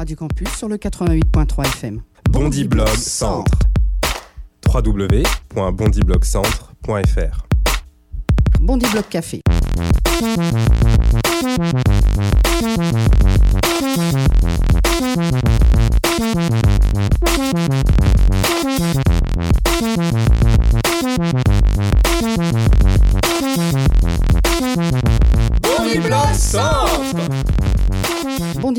[0.00, 2.00] Radio Campus sur le 88.3 FM.
[2.30, 3.52] Bondi Blog Centre.
[4.66, 7.46] www.bondiblogcentre.fr
[8.62, 9.42] Bondi Blog Café.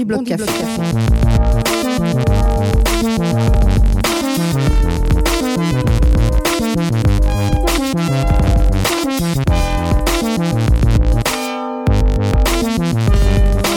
[0.05, 1.91] Bondi Blog Café.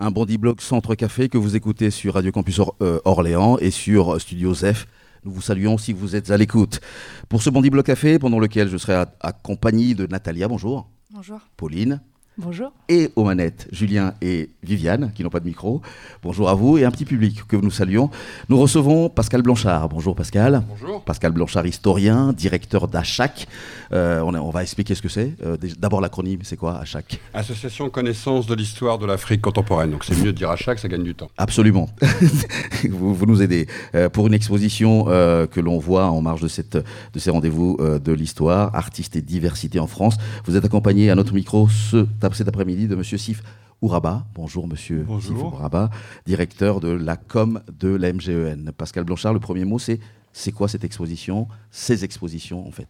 [0.00, 3.70] un Bondi Blog Centre Café que vous écoutez sur Radio Campus Or- euh, Orléans et
[3.70, 4.86] sur Studio Zef.
[5.24, 6.80] Nous vous saluons si vous êtes à l'écoute.
[7.28, 11.40] Pour ce Bondi Blog Café, pendant lequel je serai accompagné de Natalia, bonjour, Bonjour.
[11.56, 12.00] Pauline,
[12.38, 12.70] Bonjour.
[12.88, 15.82] et aux manettes, Julien et Viviane, qui n'ont pas de micro.
[16.22, 18.10] Bonjour à vous et un petit public que nous saluons.
[18.48, 19.88] Nous recevons Pascal Blanchard.
[19.88, 20.62] Bonjour Pascal.
[20.68, 21.02] Bonjour.
[21.02, 23.48] Pascal Blanchard, historien, directeur d'ACHAC.
[23.92, 25.34] Euh, on, va expliquer ce que c'est.
[25.44, 27.18] Euh, D'abord l'acronyme, c'est quoi ACHAC?
[27.34, 29.90] Association Connaissance de l'histoire de l'Afrique contemporaine.
[29.90, 31.30] Donc c'est mieux de dire chaque, ça gagne du temps.
[31.36, 31.88] Absolument.
[32.88, 36.48] vous, vous nous aidez euh, pour une exposition euh, que l'on voit en marge de,
[36.48, 40.16] cette, de ces rendez-vous euh, de l'histoire, artistes et diversité en France.
[40.44, 43.42] Vous êtes accompagné à notre micro ce, cet après-midi de Monsieur Sif
[43.80, 44.26] Ouraba.
[44.34, 45.36] Bonjour Monsieur Bonjour.
[45.36, 45.90] Sif Ouraba,
[46.26, 48.72] directeur de la com de la MGEN.
[48.76, 50.00] Pascal Blanchard, le premier mot, c'est
[50.32, 52.88] c'est quoi cette exposition Ces expositions, en fait?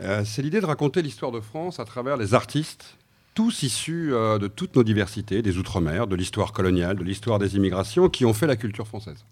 [0.00, 2.96] Euh, c'est l'idée de raconter l'histoire de France à travers les artistes,
[3.34, 7.56] tous issus euh, de toutes nos diversités, des Outre-mer, de l'histoire coloniale, de l'histoire des
[7.56, 9.24] immigrations, qui ont fait la culture française.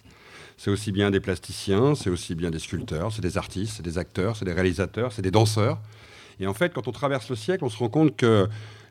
[0.57, 3.99] C'est aussi bien des plasticiens, c'est aussi bien des sculpteurs, c'est des artistes, c'est des
[3.99, 5.81] acteurs, c'est des réalisateurs, c'est des danseurs.
[6.41, 8.49] Et en fait, quand on traverse le siècle, on se rend compte que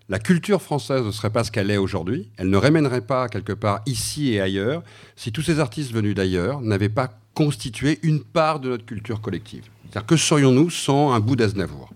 [0.08, 2.30] la culture française ne serait pas ce qu'elle est aujourd'hui.
[2.38, 4.84] Elle ne rémènerait pas quelque part ici et ailleurs
[5.16, 9.64] si tous ces artistes venus d'ailleurs n'avaient pas constitué une part de notre culture collective.
[9.90, 11.90] C'est-à-dire que serions-nous sans un bout d'Aznavour?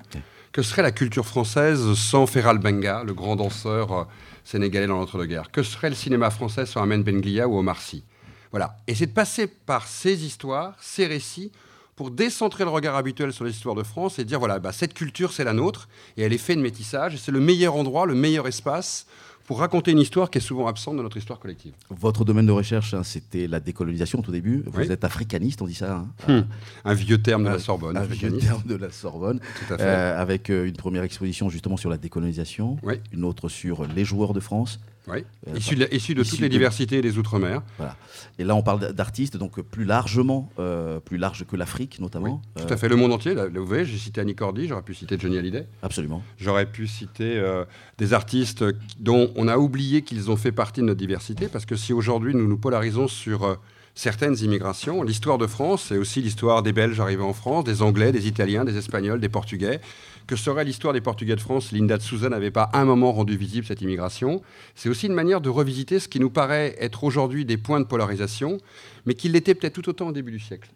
[0.51, 4.03] Que serait la culture française sans Feral Benga, le grand danseur euh,
[4.43, 5.51] sénégalais dans l'entre-deux-guerres?
[5.51, 8.03] Que serait le cinéma français sans Amen Benglia ou Omar Sy?
[8.51, 8.75] Voilà.
[8.87, 11.51] Et c'est de passer par ces histoires, ces récits,
[11.99, 15.33] pour décentrer le regard habituel sur l'histoire de France et dire voilà, bah, cette culture,
[15.33, 18.15] c'est la nôtre, et elle est faite de métissage, et c'est le meilleur endroit, le
[18.15, 19.05] meilleur espace
[19.45, 21.73] pour raconter une histoire qui est souvent absente de notre histoire collective.
[21.89, 24.63] Votre domaine de recherche, hein, c'était la décolonisation au tout début.
[24.67, 24.89] Vous Oui.
[24.89, 26.05] êtes africaniste, on dit ça.
[26.27, 26.47] hein Hmm.
[26.85, 29.41] Un vieux terme de la Sorbonne, un vieux terme de la Sorbonne.
[29.67, 29.83] Tout à fait.
[29.83, 32.95] Euh, avec euh, une première exposition justement sur la décolonisation, Oui.
[33.11, 34.79] une autre sur les joueurs de France.
[35.11, 35.23] Oui.
[35.47, 37.61] Euh, Issu de, la- issu de issu toutes les de- diversités des Outre-mer.
[37.77, 37.95] Voilà.
[38.37, 42.41] Et là, on parle d'artistes, donc euh, plus largement, euh, plus large que l'Afrique notamment.
[42.55, 43.33] Tout Euh, à fait, le monde entier.
[43.33, 45.67] Là, là, vous voyez, j'ai cité Annie Cordy, j'aurais pu citer Johnny Hallyday.
[45.81, 46.21] Absolument.
[46.37, 47.65] J'aurais pu citer euh,
[47.97, 48.63] des artistes
[48.99, 52.33] dont on a oublié qu'ils ont fait partie de notre diversité, parce que si aujourd'hui
[52.35, 53.55] nous nous polarisons sur euh,
[53.95, 58.11] certaines immigrations, l'histoire de France, c'est aussi l'histoire des Belges arrivés en France, des Anglais,
[58.11, 59.81] des Italiens, des Espagnols, des Portugais.
[60.29, 61.71] Que serait l'histoire des Portugais de France.
[61.71, 64.43] Linda de Souza n'avait pas un moment rendu visible cette immigration.
[64.75, 67.85] C'est aussi une manière de revisiter ce qui nous paraît être aujourd'hui des points de
[67.85, 68.59] polarisation,
[69.05, 70.69] mais qui l'était peut-être tout autant au début du siècle,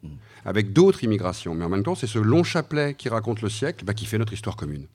[0.45, 1.53] avec d'autres immigrations.
[1.55, 4.17] Mais en même temps, c'est ce long chapelet qui raconte le siècle bah, qui fait
[4.17, 4.85] notre histoire commune.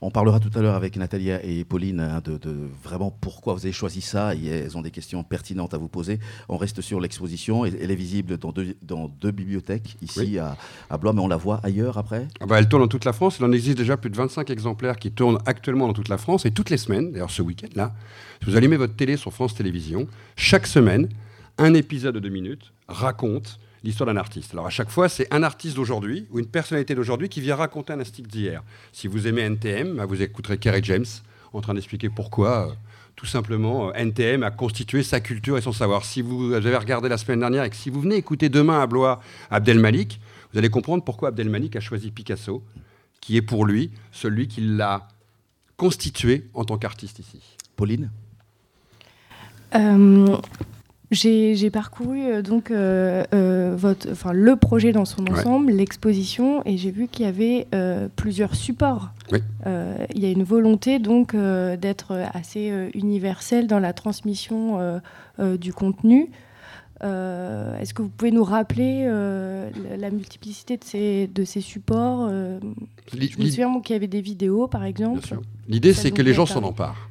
[0.00, 3.60] On parlera tout à l'heure avec Natalia et Pauline hein, de, de vraiment pourquoi vous
[3.60, 4.34] avez choisi ça.
[4.34, 6.18] Et elles ont des questions pertinentes à vous poser.
[6.48, 7.64] On reste sur l'exposition.
[7.64, 10.38] Elle est visible dans deux, dans deux bibliothèques ici Oui.
[10.38, 10.56] à,
[10.88, 12.26] à Blois, mais on la voit ailleurs après?
[12.40, 13.36] Ah bah, elle tourne dans toute la France.
[13.38, 16.46] Il en existe déjà plus de 25 exemplaires qui tournent actuellement dans toute la France.
[16.46, 17.94] Et toutes les semaines, d'ailleurs ce week-end-là,
[18.42, 21.08] si vous allumez votre télé sur France Télévisions, chaque semaine,
[21.60, 24.52] un épisode de deux minutes raconte l'histoire d'un artiste.
[24.52, 27.92] Alors à chaque fois, c'est un artiste d'aujourd'hui ou une personnalité d'aujourd'hui qui vient raconter
[27.92, 28.62] un artiste d'hier.
[28.92, 31.06] Si vous aimez NTM, bah, vous écouterez Kerry James
[31.52, 32.68] en train d'expliquer pourquoi.
[32.68, 32.72] euh,
[33.16, 36.06] tout simplement, euh, NTM a constitué sa culture et son savoir.
[36.06, 38.86] Si vous avez regardé la semaine dernière et que si vous venez écouter demain à
[38.86, 40.18] Blois Abdel Malik,
[40.52, 42.64] vous allez comprendre pourquoi Abdel Malik a choisi Picasso,
[43.20, 45.08] qui est pour lui celui qui l'a
[45.76, 47.40] constitué en tant qu'artiste ici.
[47.76, 48.10] Pauline?
[49.74, 50.38] Euh,
[51.10, 55.32] j'ai parcouru euh, donc euh, euh, votre, enfin le projet dans son Ouais.
[55.32, 57.66] ensemble, l'exposition, et j'ai vu qu'il y avait
[58.16, 59.10] plusieurs supports.
[59.32, 59.38] Oui.
[60.14, 65.00] Il y a une volonté donc d'être assez euh, universel dans la transmission
[65.38, 66.30] du contenu.
[67.02, 72.28] Euh, Est-ce que vous pouvez nous rappeler euh, la, multiplicité de ces, de ces supports
[72.30, 72.60] euh,
[73.12, 75.38] Je me souviens qu'il y avait des vidéos, par exemple.
[75.68, 77.08] L'idée, c'est que les gens s'en emparent.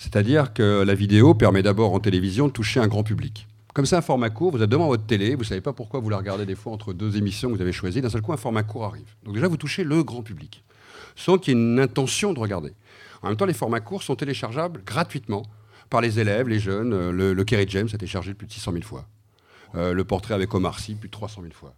[0.00, 3.46] C'est-à-dire que la vidéo permet d'abord en télévision de toucher un grand public.
[3.74, 6.00] Comme c'est un format court, vous êtes devant votre télé, vous ne savez pas pourquoi
[6.00, 8.00] vous la regardez des fois entre deux émissions que vous avez choisies.
[8.00, 9.14] D'un seul coup, un format court arrive.
[9.24, 10.64] Donc déjà, vous touchez le grand public,
[11.16, 12.72] sans qu'il y ait une intention de regarder.
[13.20, 15.42] En même temps, les formats courts sont téléchargeables gratuitement
[15.90, 16.94] par les élèves, les jeunes.
[16.94, 19.06] Euh, le, le Kerry James a été chargé plus de 600 000 fois.
[19.74, 21.74] Euh, le portrait avec Omar Sy, plus de 300 000 fois.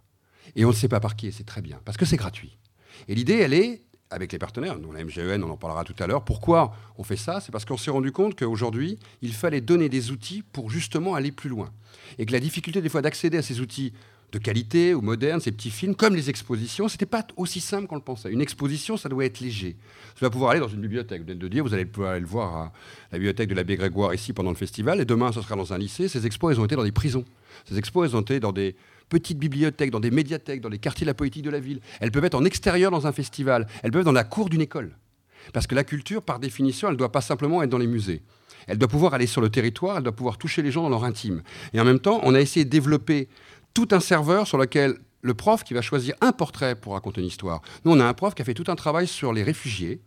[0.55, 2.57] Et on ne sait pas par qui, et c'est très bien, parce que c'est gratuit.
[3.09, 3.81] Et l'idée, elle est,
[4.13, 7.17] avec les partenaires, nous, la MGEN, on en parlera tout à l'heure, pourquoi on fait
[7.17, 7.41] ça?
[7.41, 11.31] C'est parce qu'on s'est rendu compte qu'aujourd'hui, il fallait donner des outils pour justement aller
[11.31, 11.71] plus loin.
[12.19, 13.93] Et que la difficulté, des fois, d'accéder à ces outils
[14.31, 17.95] de qualité ou modernes, ces petits films, comme les expositions, c'était pas aussi simple qu'on
[17.95, 18.31] le pensait.
[18.31, 19.75] Une exposition, ça doit être léger.
[20.15, 21.21] Ça va pouvoir aller dans une bibliothèque.
[21.21, 22.71] Vous de dire, vous allez pouvoir aller le voir à
[23.11, 25.77] la bibliothèque de l'abbé Grégoire ici pendant le festival, et demain, ce sera dans un
[25.77, 26.07] lycée.
[26.07, 27.25] Ces expos, elles ont été dans des prisons.
[27.65, 28.75] Ces expos, elles ont été dans des
[29.13, 31.81] petites bibliothèques, dans des médiathèques, dans les quartiers de la politique de la ville.
[31.99, 33.67] Elles peuvent être en extérieur dans un festival.
[33.83, 34.97] Elles peuvent être dans la cour d'une école.
[35.53, 38.23] Parce que la culture, par définition, elle ne doit pas simplement être dans les musées.
[38.65, 41.03] Elle doit pouvoir aller sur le territoire, elle doit pouvoir toucher les gens dans leur
[41.03, 41.43] intime.
[41.73, 43.27] Et en même temps, on a essayé de développer
[43.75, 47.27] tout un serveur sur lequel le prof qui va choisir un portrait pour raconter une
[47.27, 47.61] histoire.
[47.85, 50.01] Nous, on a un prof qui a fait tout un travail sur les réfugiés,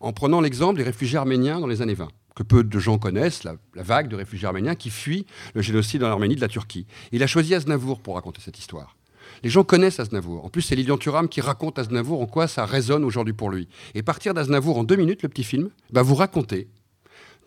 [0.00, 2.08] en prenant l'exemple des réfugiés arméniens dans les années 20
[2.38, 6.06] que peu de gens connaissent, la, vague de réfugiés arméniens qui fuient le génocide en
[6.06, 6.86] Arménie de la Turquie.
[7.10, 8.94] Il a choisi Aznavour pour raconter cette histoire.
[9.42, 10.44] Les gens connaissent Aznavour.
[10.44, 13.66] En plus, c'est Lilian Thuram qui raconte Aznavour en quoi ça résonne aujourd'hui pour lui.
[13.96, 16.68] Et partir d'Aznavour en deux minutes, le petit film, va vous raconter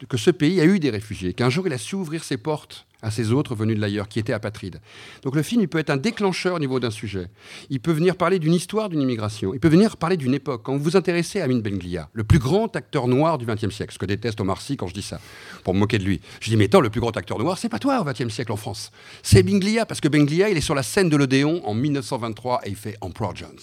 [0.07, 2.88] que ce pays a eu des réfugiés, qu'un jour il a su ouvrir ses portes
[3.01, 4.80] à ces autres venus de l'ailleurs, qui étaient apatrides.
[5.24, 7.30] Donc le film, il peut être un déclencheur au niveau d'un sujet.
[7.69, 9.53] Il peut venir parler d'une histoire d'une immigration.
[9.53, 10.62] Il peut venir parler d'une époque.
[10.63, 13.94] Quand vous vous intéressez à Amin Benglia, le plus grand acteur noir du XXe siècle,
[13.94, 15.19] ce que déteste Omar Sy quand je dis ça,
[15.63, 16.21] pour me moquer de lui.
[16.39, 18.51] Je dis, mais attends, le plus grand acteur noir, c'est pas toi au XXe siècle
[18.51, 18.92] en France.
[19.24, 22.69] C'est Benglia, parce que Benglia, il est sur la scène de l'Odéon en 1923 et
[22.69, 23.59] il fait Emperor Jones.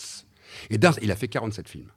[0.70, 1.88] Et il a fait 47 films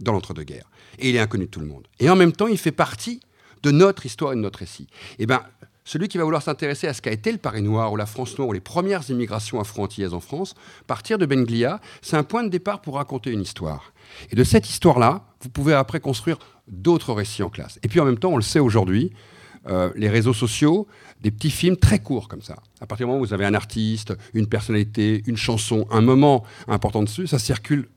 [0.00, 0.68] dans l'entre-deux-guerres.
[0.98, 1.86] Et il est inconnu de tout le monde.
[2.00, 3.20] Et en même temps, il fait partie
[3.62, 4.86] de notre histoire et de notre récit.
[5.18, 5.42] Et ben,
[5.88, 8.36] celui qui va vouloir s'intéresser à ce qu'a été le Paris noir ou la France
[8.36, 10.54] noire ou les premières immigrations afro-antillaises en France,
[10.86, 13.94] partir de Benglia, c'est un point de départ pour raconter une histoire.
[14.30, 17.78] Et de cette histoire-là, vous pouvez après construire d'autres récits en classe.
[17.82, 19.12] Et puis en même temps, on le sait aujourd'hui,
[19.66, 20.86] euh, les réseaux sociaux,
[21.22, 22.56] des petits films très courts comme ça.
[22.82, 26.44] À partir du moment où vous avez un artiste, une personnalité, une chanson, un moment
[26.66, 27.88] important dessus, ça circule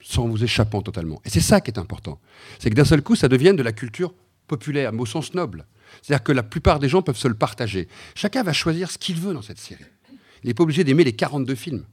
[0.00, 1.20] sans vous échappant totalement.
[1.24, 2.18] Et c'est ça qui est important.
[2.58, 4.12] C'est que d'un seul coup, ça devienne de la culture
[4.46, 5.66] populaire, mais au sens noble.
[6.00, 7.88] C'est-à-dire que la plupart des gens peuvent se le partager.
[8.14, 9.84] Chacun va choisir ce qu'il veut dans cette série.
[10.42, 11.84] Il n'est pas obligé d'aimer les 42 films.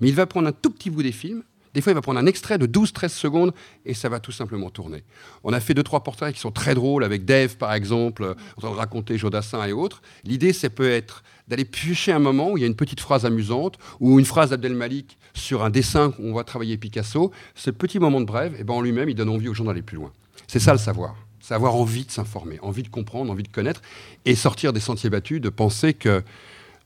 [0.00, 1.42] Mais il va prendre un tout petit bout des films.
[1.74, 3.52] Des fois, il va prendre un extrait de 12-13 secondes
[3.84, 5.04] et ça va tout simplement tourner.
[5.44, 8.60] On a fait deux, trois portraits qui sont très drôles avec Dave, par exemple, en
[8.60, 10.00] train de raconter Jodassin et autres.
[10.24, 13.26] L'idée, c'est peut être d'aller piocher un moment où il y a une petite phrase
[13.26, 17.32] amusante ou une phrase d'Abdel Malik sur un dessin où on va travailler Picasso.
[17.54, 19.82] Ce petit moment de brève, eh ben, en lui-même, il donne envie aux gens d'aller
[19.82, 20.10] plus loin.
[20.46, 21.14] C'est ça le savoir
[21.48, 23.80] c'est avoir envie de s'informer, envie de comprendre, envie de connaître,
[24.26, 26.22] et sortir des sentiers battus, de penser que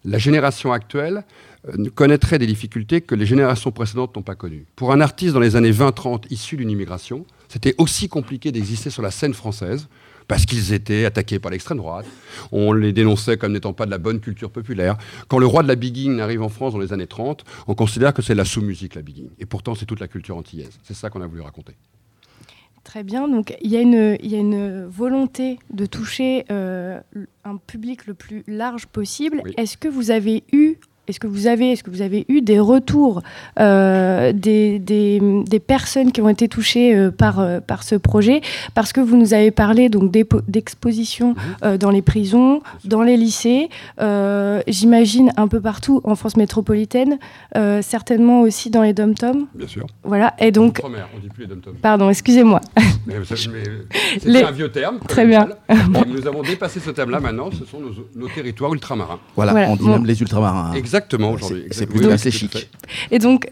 [0.05, 1.25] la génération actuelle
[1.69, 4.65] euh, connaîtrait des difficultés que les générations précédentes n'ont pas connues.
[4.77, 9.03] Pour un artiste dans les années 20-30 issu d'une immigration, c'était aussi compliqué d'exister sur
[9.03, 9.89] la scène française
[10.29, 12.07] parce qu'ils étaient attaqués par l'extrême droite.
[12.53, 14.97] On les dénonçait comme n'étant pas de la bonne culture populaire.
[15.27, 18.15] Quand le roi de la bigging arrive en France dans les années 30, on considère
[18.15, 19.31] que c'est la sous-musique, la bigging.
[19.41, 20.79] Et pourtant, c'est toute la culture antillaise.
[20.85, 21.75] C'est ça qu'on a voulu raconter.
[22.85, 23.29] Très bien.
[23.29, 27.01] Donc, il y, a une, il y a une volonté de toucher euh,
[27.45, 29.41] un public le plus large possible.
[29.45, 29.55] Oui.
[29.57, 30.77] Est-ce que vous avez eu
[31.09, 33.23] est-ce que vous avez, est-ce que vous avez eu des retours
[33.59, 38.41] euh, des, des, des, personnes qui ont été touchées euh, par, euh, par ce projet?
[38.75, 41.77] Parce que vous nous avez parlé donc d'expositions mmh.
[41.79, 43.69] dans les prisons, dans les lycées,
[44.01, 47.19] euh, j'imagine un peu partout en France métropolitaine,
[47.57, 49.47] euh, certainement aussi dans les dom-toms.
[49.55, 49.87] Bien sûr.
[50.05, 50.35] Voilà.
[50.39, 50.81] Et donc.
[50.81, 51.75] Première, on dit plus les dom-toms.
[51.81, 52.61] Pardon, excusez-moi.
[53.27, 54.43] C'est les...
[54.43, 54.99] un vieux terme.
[55.09, 55.49] Très bien.
[56.07, 57.51] nous avons dépassé ce thème-là maintenant.
[57.51, 59.19] Ce sont nos, nos territoires ultramarins.
[59.35, 59.71] Voilà, voilà.
[59.71, 59.93] on dit bon.
[59.93, 60.73] même les ultramarins.
[60.75, 60.92] Exactement.
[60.93, 61.65] Exactement, aujourd'hui.
[61.71, 62.69] C'est plutôt assez chic.
[63.11, 63.49] Et donc,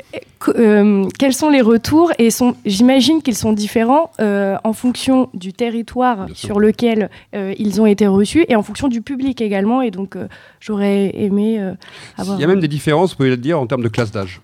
[0.49, 2.29] euh, quels sont les retours Et
[2.67, 7.87] j'imagine qu'ils sont différents euh, en fonction du territoire Bien sur lequel euh, ils ont
[7.87, 9.81] été reçus et en fonction du public également.
[9.81, 10.29] Et donc, euh,
[10.61, 11.73] j'aurais aimé euh,
[12.19, 12.39] avoir.
[12.39, 14.43] Il y a même des différences, vous pouvez le dire, en termes de classe d'âge.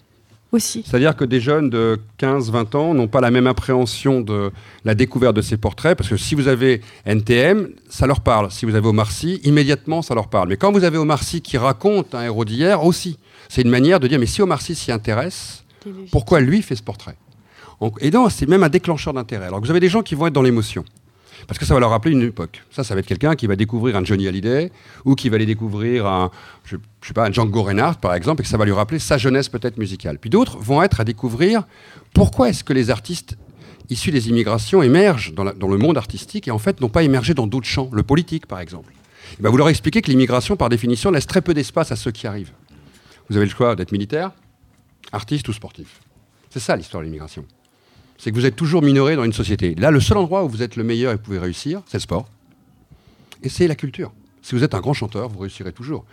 [0.52, 0.84] Aussi.
[0.86, 4.52] C'est-à-dire que des jeunes de 15-20 ans n'ont pas la même appréhension de
[4.84, 8.50] la découverte de ces portraits, parce que si vous avez NTM, ça leur parle.
[8.52, 10.48] Si vous avez Omar Sy, immédiatement, ça leur parle.
[10.48, 13.98] Mais quand vous avez Omar Sy qui raconte un héros d'hier, aussi, c'est une manière
[13.98, 15.64] de dire, mais si Omar Sy s'y intéresse,
[16.12, 17.16] pourquoi lui fait ce portrait?
[18.00, 19.46] Et donc, c'est même un déclencheur d'intérêt.
[19.46, 20.84] Alors que vous avez des gens qui vont être dans l'émotion.
[21.46, 22.62] Parce que ça va leur rappeler une époque.
[22.70, 24.72] Ça, ça va être quelqu'un qui va découvrir un Johnny Hallyday
[25.04, 26.30] ou qui va aller découvrir un,
[26.64, 28.98] je, je sais pas, un Django Reinhardt, par exemple, et que ça va lui rappeler
[28.98, 30.18] sa jeunesse peut-être musicale.
[30.18, 31.62] Puis d'autres vont être à découvrir
[32.14, 33.36] pourquoi est-ce que les artistes
[33.90, 37.46] issus des immigrations émergent dans, le monde artistique et en fait n'ont pas émergé dans
[37.46, 38.92] d'autres champs, le politique par exemple.
[39.38, 42.10] Eh ben, vous leur expliquez que l'immigration, par définition, laisse très peu d'espace à ceux
[42.10, 42.52] qui arrivent.
[43.28, 44.32] Vous avez le choix d'être militaire,
[45.12, 46.00] artiste ou sportif.
[46.50, 47.44] C'est ça l'histoire de l'immigration.
[48.18, 49.75] C'est que vous êtes toujours minoré dans une société.
[49.75, 52.02] Là, le seul endroit où vous êtes le meilleur et vous pouvez réussir, c'est le
[52.02, 52.28] sport.
[53.42, 54.12] Et c'est la culture.
[54.42, 56.04] Si vous êtes un grand chanteur, vous réussirez toujours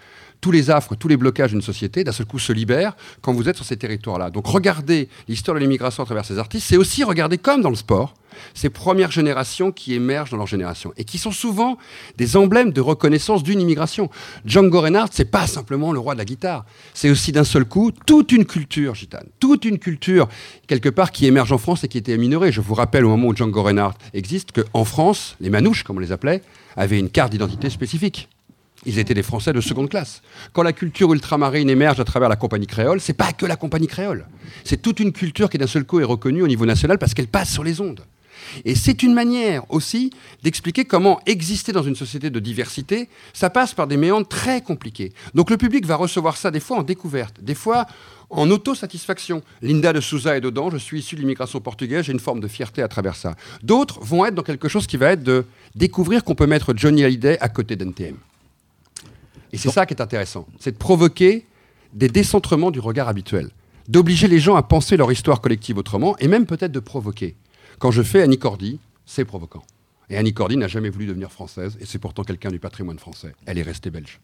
[0.44, 3.48] tous les affres, tous les blocages d'une société, d'un seul coup, se libèrent quand vous
[3.48, 4.30] êtes sur ces territoires-là.
[4.30, 7.78] Donc regarder l'histoire de l'immigration à travers ces artistes, c'est aussi regarder, comme dans le
[7.78, 8.14] sport,
[8.54, 11.78] ces premières générations qui émergent dans leur génération et qui sont souvent
[12.18, 14.10] des emblèmes de reconnaissance d'une immigration.
[14.46, 17.92] Django Reinhardt, c'est pas simplement le roi de la guitare, c'est aussi d'un seul coup
[18.06, 20.28] toute une culture gitane, toute une culture
[20.68, 22.52] quelque part qui émerge en France et qui était minorée.
[22.52, 26.02] Je vous rappelle au moment où Django Reinhardt existe qu'en France, les manouches, comme on
[26.02, 26.42] les appelait,
[26.76, 28.28] avaient une carte d'identité spécifique.
[28.86, 30.22] Ils étaient des Français de seconde classe.
[30.52, 33.88] Quand la culture ultramarine émerge à travers la compagnie créole, c'est pas que la compagnie
[33.88, 34.28] créole.
[34.64, 37.28] C'est toute une culture qui d'un seul coup est reconnue au niveau national parce qu'elle
[37.28, 38.04] passe sur les ondes.
[38.66, 40.12] Et c'est une manière aussi
[40.44, 45.14] d'expliquer comment exister dans une société de diversité, ça passe par des méandres très compliqués.
[45.34, 47.86] Donc le public va recevoir ça des fois en découverte, des fois
[48.30, 49.44] en autosatisfaction.
[49.62, 52.48] Linda de Souza est dedans, je suis issu de l'immigration portugaise, j'ai une forme de
[52.48, 53.36] fierté à travers ça.
[53.62, 57.04] D'autres vont être dans quelque chose qui va être de découvrir qu'on peut mettre Johnny
[57.04, 58.18] Hallyday à côté d'NTM.
[59.54, 61.46] Et c'est ça qui est intéressant, c'est de provoquer
[61.94, 63.52] des décentrements du regard habituel,
[63.88, 67.36] d'obliger les gens à penser leur histoire collective autrement, et même peut-être de provoquer.
[67.78, 69.64] Quand je fais Annie Cordy, c'est provoquant.
[70.10, 73.36] Et Annie Cordy n'a jamais voulu devenir française, et c'est pourtant quelqu'un du patrimoine français.
[73.46, 74.20] Elle est restée belge.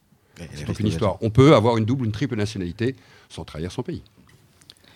[0.53, 1.17] C'est donc une histoire.
[1.21, 2.95] On peut avoir une double, une triple nationalité
[3.29, 4.03] sans trahir son pays.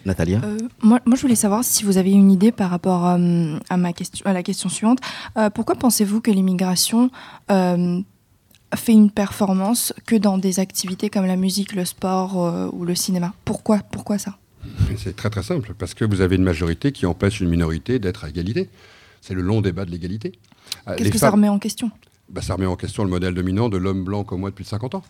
[0.05, 3.57] Natalia euh, moi, moi, je voulais savoir si vous avez une idée par rapport euh,
[3.69, 4.99] à, ma question, à la question suivante.
[5.37, 7.09] Euh, pourquoi pensez-vous que l'immigration
[8.75, 12.95] fait une performance que dans des activités comme la musique, le sport euh, ou le
[12.95, 14.37] cinéma Pourquoi Pourquoi ça?
[14.97, 18.23] C'est très très simple, parce que vous avez une majorité qui empêche une minorité d'être
[18.23, 18.69] à égalité.
[19.21, 20.33] C'est le long débat de l'égalité.
[20.87, 21.91] Euh, Qu'est-ce que ça remet en question?
[22.29, 24.95] Bah, Ça remet en question le modèle dominant de l'homme blanc comme moi depuis 50
[24.95, 25.03] ans.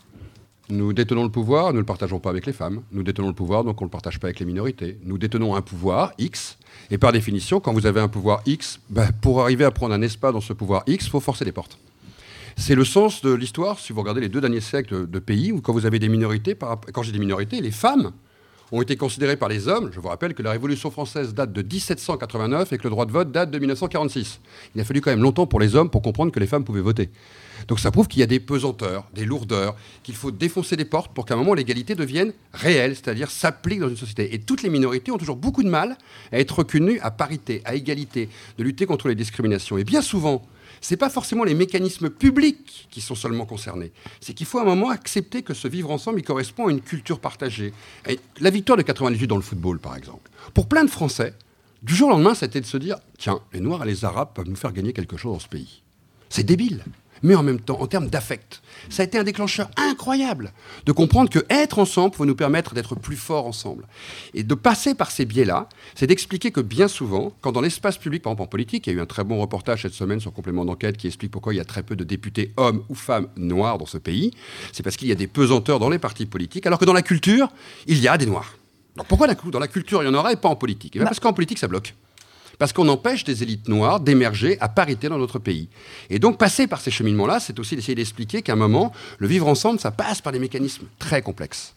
[0.70, 2.82] Nous détenons le pouvoir, nous ne le partageons pas avec les femmes.
[2.92, 4.98] Nous détenons le pouvoir, donc on ne le partage pas avec les minorités.
[5.04, 6.58] Nous détenons un pouvoir X,
[6.90, 10.02] et par définition, quand vous avez un pouvoir X, bah, pour arriver à prendre un
[10.02, 11.78] espace dans ce pouvoir X, il faut forcer les portes.
[12.56, 15.62] C'est le sens de l'histoire, si vous regardez les deux derniers siècles de, pays, où
[15.62, 16.56] quand vous avez des minorités,
[16.94, 18.12] quand j'ai des minorités, les femmes
[18.74, 19.92] ont été considérées par les hommes.
[19.94, 23.12] Je vous rappelle que la Révolution française date de 1789 et que le droit de
[23.12, 24.40] vote date de 1946.
[24.74, 26.82] Il a fallu quand même longtemps pour les hommes pour comprendre que les femmes pouvaient
[26.82, 27.12] voter.
[27.68, 31.14] Donc ça prouve qu'il y a des pesanteurs, des lourdeurs, qu'il faut défoncer des portes
[31.14, 34.34] pour qu'à un moment l'égalité devienne réelle, c'est-à-dire s'applique dans une société.
[34.34, 35.96] Et toutes les minorités ont toujours beaucoup de mal
[36.32, 39.78] à être reconnues à parité, à égalité, de lutter contre les discriminations.
[39.78, 40.44] Et bien souvent,
[40.84, 43.94] ce n'est pas forcément les mécanismes publics qui sont seulement concernés.
[44.20, 46.82] C'est qu'il faut à un moment accepter que ce vivre ensemble, il correspond à une
[46.82, 47.74] culture partagée.
[48.40, 51.34] la victoire de 98 dans le football, par exemple, pour plein de Français,
[51.82, 54.50] du jour au lendemain, c'était de se dire tiens, les Noirs et les Arabes peuvent
[54.50, 55.84] nous faire gagner quelque chose dans ce pays.
[56.30, 56.84] C'est débile
[57.24, 60.54] mais en même temps, en termes d'affect, ça a été un déclencheur incroyable
[60.86, 63.86] de comprendre que être ensemble peut nous permettre d'être plus forts ensemble.
[64.34, 68.22] Et de passer par ces biais-là, c'est d'expliquer que bien souvent, quand dans l'espace public,
[68.22, 70.34] par exemple en politique, il y a eu un très bon reportage cette semaine sur
[70.34, 73.28] complément d'enquête qui explique pourquoi il y a très peu de députés hommes ou femmes
[73.38, 74.32] noirs dans ce pays,
[74.72, 77.02] c'est parce qu'il y a des pesanteurs dans les partis politiques, alors que dans la
[77.02, 77.50] culture,
[77.88, 78.58] il y a des noirs.
[78.96, 80.96] Donc pourquoi dans la culture il y en aura et pas en politique?
[80.96, 81.06] Et eh bah.
[81.06, 81.96] Parce qu'en politique, ça bloque
[82.60, 85.70] parce qu'on empêche des élites noires d'émerger à parité dans notre pays.
[86.10, 89.48] Et donc passer par ces cheminements-là, c'est aussi d'essayer d'expliquer qu'à un moment, le vivre
[89.48, 91.76] ensemble, ça passe par des mécanismes très complexes.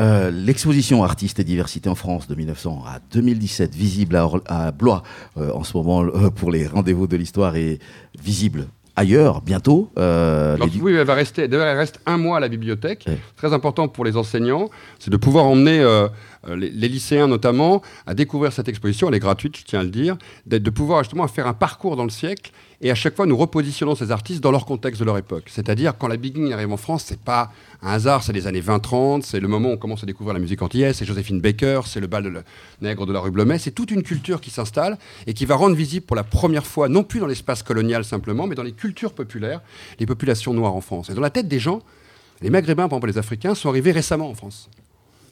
[0.00, 5.04] Euh, l'exposition Artistes et diversité en France de 1900 à 2017, visible à, Blois
[5.36, 7.78] euh, en ce moment euh, pour les rendez-vous de l'histoire, est
[8.20, 8.66] visible
[8.96, 9.90] ailleurs bientôt.
[10.80, 11.42] oui, elle va rester.
[11.44, 13.06] elle reste un mois à la bibliothèque.
[13.36, 16.08] Très important pour les enseignants, c'est de pouvoir emmener euh,
[16.56, 19.08] les, lycéens notamment, à découvrir cette exposition.
[19.08, 22.04] Elle est gratuite, je tiens à le dire, de pouvoir justement faire un parcours dans
[22.04, 22.52] le siècle
[22.84, 25.44] et à chaque fois nous repositionnons ces artistes dans leur contexte de leur époque.
[25.48, 27.50] C'est-à-dire quand la Big arrive en France, c'est pas
[27.82, 30.40] un hasard, c'est les années 20-30, c'est le moment où on commence à découvrir la
[30.40, 32.42] musique antillaise, c'est Joséphine Baker, c'est le bal de
[32.82, 35.74] nègre de la rue Blomet, c'est toute une culture qui s'installe et qui va rendre
[35.74, 39.14] visible pour la première fois, non plus dans l'espace colonial simplement, mais dans les cultures
[39.14, 39.62] populaires,
[39.98, 41.08] les populations noires en France.
[41.08, 41.80] Et dans la tête des gens,
[42.42, 44.68] les Maghrébins, par exemple les Africains, sont arrivés récemment en France.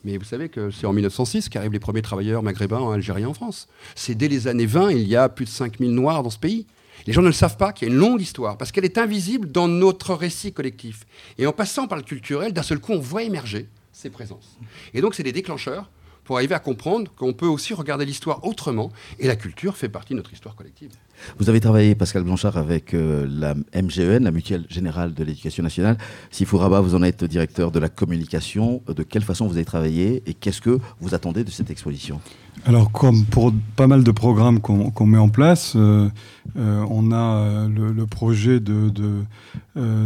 [0.04, 3.68] Mais vous savez que c'est en 1906 qu'arrivent les premiers travailleurs maghrébins, algériens en France.
[3.94, 6.66] C'est dès les années 20, il y a plus de 5000 Noirs dans ce pays.
[7.06, 8.98] Les gens ne le savent pas qu'il y a une longue histoire, parce qu'elle est
[8.98, 11.06] invisible dans notre récit collectif.
[11.38, 14.58] Et en passant par le culturel, d'un seul coup, on voit émerger ces présences.
[14.94, 15.90] Et donc, c'est des déclencheurs
[16.24, 20.12] pour arriver à comprendre qu'on peut aussi regarder l'histoire autrement, et la culture fait partie
[20.12, 20.92] de notre histoire collective.
[21.38, 25.98] Vous avez travaillé, Pascal Blanchard, avec euh, la MGEN, la Mutuelle Générale de l'Éducation Nationale.
[26.30, 28.82] Sifou Rabat, vous en êtes directeur de la communication.
[28.86, 32.20] De quelle façon vous avez travaillé et qu'est-ce que vous attendez de cette exposition?
[32.66, 36.08] Alors, comme pour pas mal de programmes qu'on met en place, euh,
[36.56, 38.92] euh, on a le, projet de,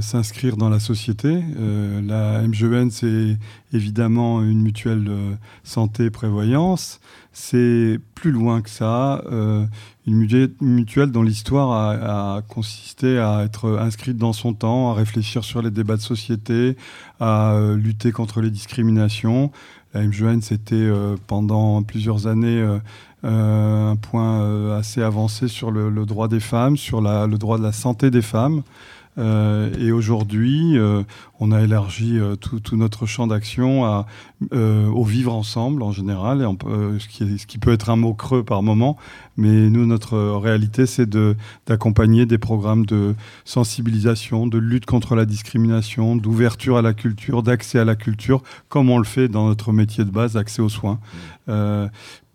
[0.01, 1.43] s'inscrire dans la société.
[2.07, 3.37] la MGEN, c'est
[3.73, 5.11] évidemment une mutuelle
[5.65, 7.01] santé-prévoyance.
[7.39, 9.23] C'est plus loin que ça
[10.07, 15.63] une mutuelle dont l'histoire a, consisté à être inscrite dans son temps, à réfléchir sur
[15.63, 16.77] les débats de société,
[17.19, 19.51] à euh, lutter contre les discriminations.
[19.95, 22.79] La MGN, c'était euh, pendant plusieurs années euh,
[23.25, 28.11] un point assez avancé sur le, droit des femmes, sur le droit de la santé
[28.11, 28.63] des femmes.
[29.19, 31.03] Euh, et aujourd'hui, euh,
[31.41, 34.05] on a élargi euh, tout, notre champ d'action
[34.53, 38.43] au vivre ensemble en général, et ce, qui ce, qui peut être un mot creux
[38.43, 38.97] par moment.
[39.37, 41.09] Mais nous, notre réalité, c'est
[41.67, 47.79] d'accompagner des programmes de sensibilisation, de lutte contre la discrimination, d'ouverture à la culture, d'accès
[47.79, 50.99] à la culture, comme on le fait dans notre métier de base, accès aux soins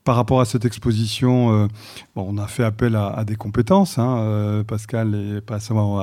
[0.03, 1.67] par rapport à cette exposition, euh,
[2.15, 3.99] on a fait appel à, des compétences.
[3.99, 5.59] Hein, euh, Pascal est pas à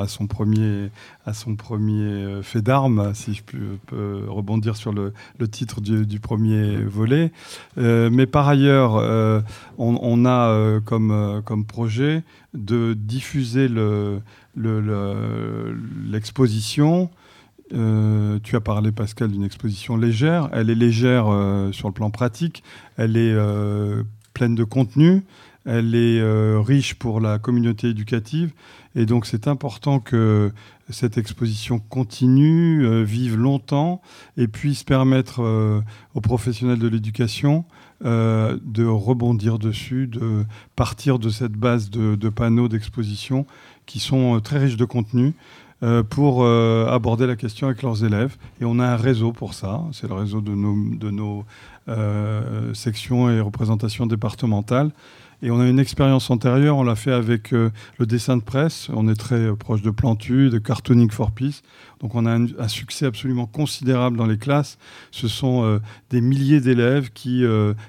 [0.08, 0.90] son premier,
[1.26, 3.78] euh, fait d'armes, si je peux,
[4.28, 5.12] rebondir sur le,
[5.50, 7.32] titre du, premier volet.
[7.76, 9.02] mais par ailleurs,
[9.78, 12.22] on, a comme, projet
[12.54, 13.68] de diffuser
[16.06, 17.02] l'exposition.
[17.02, 17.08] Le,
[17.74, 20.48] euh, tu as parlé, Pascal, d'une exposition légère.
[20.52, 22.62] Elle est légère euh, sur le plan pratique.
[22.96, 24.02] Elle est euh,
[24.34, 25.24] pleine de contenu.
[25.64, 26.22] Elle est
[26.60, 28.52] riche pour la communauté éducative.
[28.94, 30.50] Et donc, c'est important que
[30.88, 34.00] cette exposition continue, vive longtemps
[34.38, 35.42] et puisse permettre
[36.14, 37.66] aux professionnels de l'éducation
[38.02, 43.44] de rebondir dessus, de partir de cette base de, de panneaux d'exposition
[43.84, 45.34] qui sont très riches de contenu.
[45.84, 48.36] Euh, pour euh, aborder la question avec leurs élèves.
[48.60, 49.84] Et on a un réseau pour ça.
[49.92, 51.44] C'est le réseau de nos, de nos
[51.88, 54.90] euh, sections et représentations départementales.
[55.40, 57.70] Et on a une expérience antérieure, on l'a fait avec le
[58.00, 58.88] dessin de presse.
[58.92, 61.62] On est très proche de Plantu, de Cartooning for Peace.
[62.00, 64.78] Donc on a un, succès absolument considérable dans les classes.
[65.12, 65.80] Ce sont
[66.10, 67.44] des milliers d'élèves qui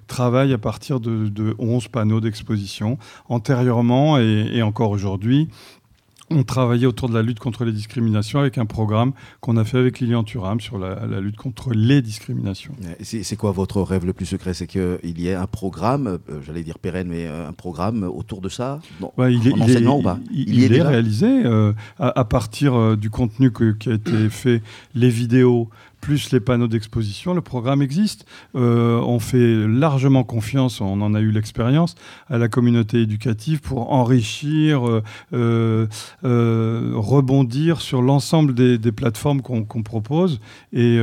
[0.06, 3.00] travaillent à partir de, de 11 panneaux d'exposition.
[3.30, 5.50] Antérieurement et, et encore aujourd'hui,
[6.30, 9.78] on travaillait autour de la lutte contre les discriminations avec un programme qu'on a fait
[9.78, 12.74] avec Lilian Thuram sur la, lutte contre les discriminations.
[13.02, 14.54] C'est quoi votre rêve le plus secret?
[14.54, 18.50] C'est qu'il y ait un programme, euh, j'allais dire pérenne, mais un programme autour de
[18.50, 18.80] ça?
[19.18, 19.82] Il, est, il, est,
[20.32, 24.62] il, est, réalisé euh, à, partir euh, du contenu qui a été fait,
[24.96, 28.26] les vidéos, plus les panneaux d'exposition, le programme existe.
[28.56, 31.96] Euh, on fait largement confiance, on en a eu l'expérience,
[32.30, 34.88] à la communauté éducative pour enrichir,
[35.34, 35.88] euh,
[36.24, 40.40] euh, rebondir sur l'ensemble des, plateformes qu'on propose.
[40.74, 41.00] Et,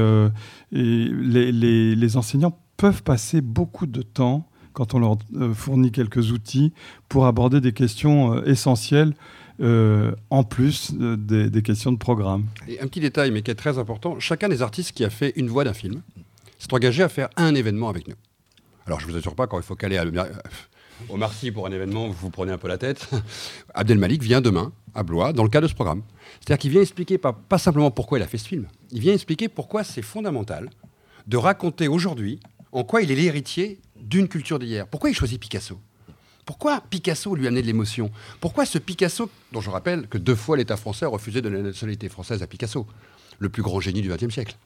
[0.72, 5.16] les, enseignants peuvent passer beaucoup de temps quand on leur
[5.54, 6.72] fournit quelques outils
[7.09, 9.14] pour aborder des questions essentielles
[9.61, 12.47] euh, en plus des, questions de programme.
[12.69, 15.33] Et un petit détail, mais qui est très important, chacun des artistes qui a fait
[15.37, 16.03] une voix d'un film
[16.59, 18.14] s'est engagé à faire un événement avec nous.
[18.87, 20.05] Alors je ne vous assure pas, quand il faut caler à
[21.09, 23.09] au Marcy pour un événement, vous vous prenez un peu la tête.
[23.75, 26.03] Abdel Malik vient demain à Blois dans le cadre de ce programme.
[26.40, 29.12] C'est-à-dire qu'il vient expliquer pas, pas simplement pourquoi il a fait ce film, il vient
[29.12, 30.71] expliquer pourquoi c'est fondamental
[31.27, 32.40] de raconter aujourd'hui
[32.73, 34.87] en quoi il est l'héritier d'une culture d'hier.
[34.87, 35.79] Pourquoi il choisit Picasso?
[36.46, 38.11] Pourquoi Picasso lui amenait de l'émotion?
[38.40, 41.61] Pourquoi ce Picasso, dont je rappelle que deux fois l'État français a refusé de la
[41.61, 42.87] nationalité française à Picasso,
[43.40, 44.56] le plus grand génie du XXe siècle?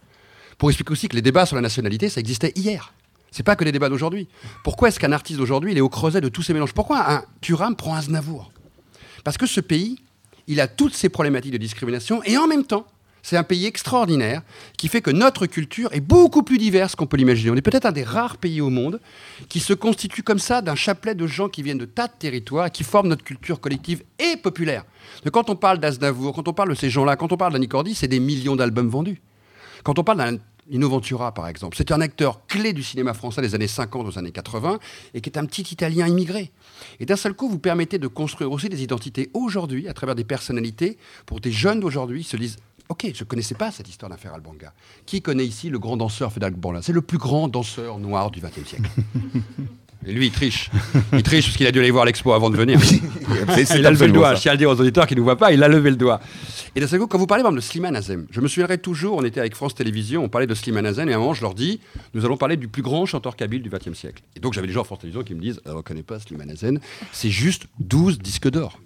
[0.58, 2.92] Pour expliquer aussi que les débats sur la nationalité, ça existait hier.
[3.30, 4.28] C'est pas que les débats d'aujourd'hui.
[4.62, 6.74] Pourquoi est-ce qu'un artiste d'aujourd'hui, il est au creuset de tous ces mélanges?
[6.74, 8.52] Pourquoi un Thuram prend un Znavour
[9.24, 9.96] Parce que ce pays,
[10.48, 12.84] il a toutes ces problématiques de discrimination et en même temps,
[13.22, 14.42] c'est un pays extraordinaire
[14.76, 17.50] qui fait que notre culture est beaucoup plus diverse qu'on peut l'imaginer.
[17.50, 19.00] On est peut-être un des rares pays au monde
[19.48, 22.66] qui se constitue comme ça d'un chapelet de gens qui viennent de tas de territoires
[22.66, 24.85] et qui forment notre culture collective et populaire.
[25.33, 27.94] quand on parle d'Aznavour, quand on parle de ces gens-là, quand on parle d'Annie Cordy,
[27.94, 29.20] c'est des millions d'albums vendus.
[29.83, 30.38] Quand on parle d'un
[30.70, 34.30] Innoventura, par exemple, c'est un acteur clé du cinéma français des années 50 aux années
[34.30, 34.78] 80
[35.14, 36.52] et qui est un petit Italien immigré.
[37.00, 40.22] Et d'un seul coup, vous permettez de construire aussi des identités aujourd'hui à travers des
[40.22, 42.56] personnalités pour des jeunes d'aujourd'hui se disent
[42.90, 44.74] Ok, je ne connaissais pas cette histoire d'un Banga.
[45.07, 48.40] Qui connaît ici le grand danseur Fedal Banga C'est le plus grand danseur noir du
[48.40, 48.90] XXe siècle.
[50.07, 50.70] Et lui, il triche.
[51.12, 52.81] Il triche parce qu'il a dû aller voir l'expo avant de venir.
[52.83, 54.35] C'est- il a levé le doigt.
[54.35, 55.90] Je tiens à le dire aux auditeurs qui ne nous voient pas, il a levé
[55.90, 56.20] le doigt.
[56.74, 58.79] Et d'un seul coup, quand vous parlez par exemple, de Slimane Azem, je me souviendrai
[58.79, 61.35] toujours, on était avec France Télévisions, on parlait de Slimane Azem, et à un moment,
[61.35, 61.81] je leur dis,
[62.14, 64.22] nous allons parler du plus grand chanteur kabyle du XXe siècle.
[64.37, 66.18] Et donc, j'avais des gens à France Télévisions qui me disent, on ne reconnaît pas
[66.18, 66.81] Slimane Azem,
[67.12, 68.81] c'est juste 12 disques d'or.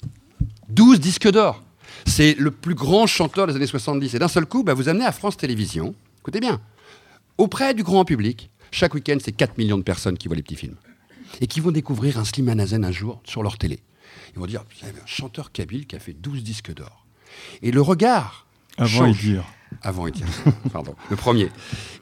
[0.71, 1.63] 12 disques d'or.
[2.07, 4.15] C'est le plus grand chanteur des années 70.
[4.15, 6.61] Et d'un seul coup, bah, vous amenez à France Télévisions, écoutez bien,
[7.39, 10.57] auprès du grand public, chaque week-end, c'est 4 millions de personnes qui voient les petits
[10.57, 10.77] films.
[11.41, 13.81] Et qui vont découvrir un Slimane Azem un jour sur leur télé.
[14.35, 17.07] Ils vont dire, vous avez un chanteur kabyle qui a fait 12 disques d'or.
[17.63, 18.47] Et le regard
[18.79, 19.25] Avant change.
[19.27, 19.45] et dire.
[19.83, 20.29] Avant Étienne,
[20.73, 21.51] pardon, le premier.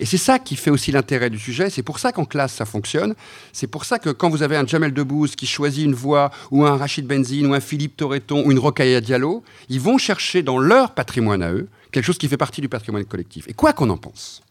[0.00, 1.70] Et c'est ça qui fait aussi l'intérêt du sujet.
[1.70, 3.14] C'est pour ça qu'en classe, ça fonctionne.
[3.52, 6.64] C'est pour ça que quand vous avez un Jamel Debbouze qui choisit une voix, ou
[6.64, 10.58] un Rachid Benzine, ou un Philippe Torreton, ou une Rokhaya Diallo, ils vont chercher dans
[10.58, 13.46] leur patrimoine à eux quelque chose qui fait partie du patrimoine collectif.
[13.48, 14.42] Et quoi qu'on en pense,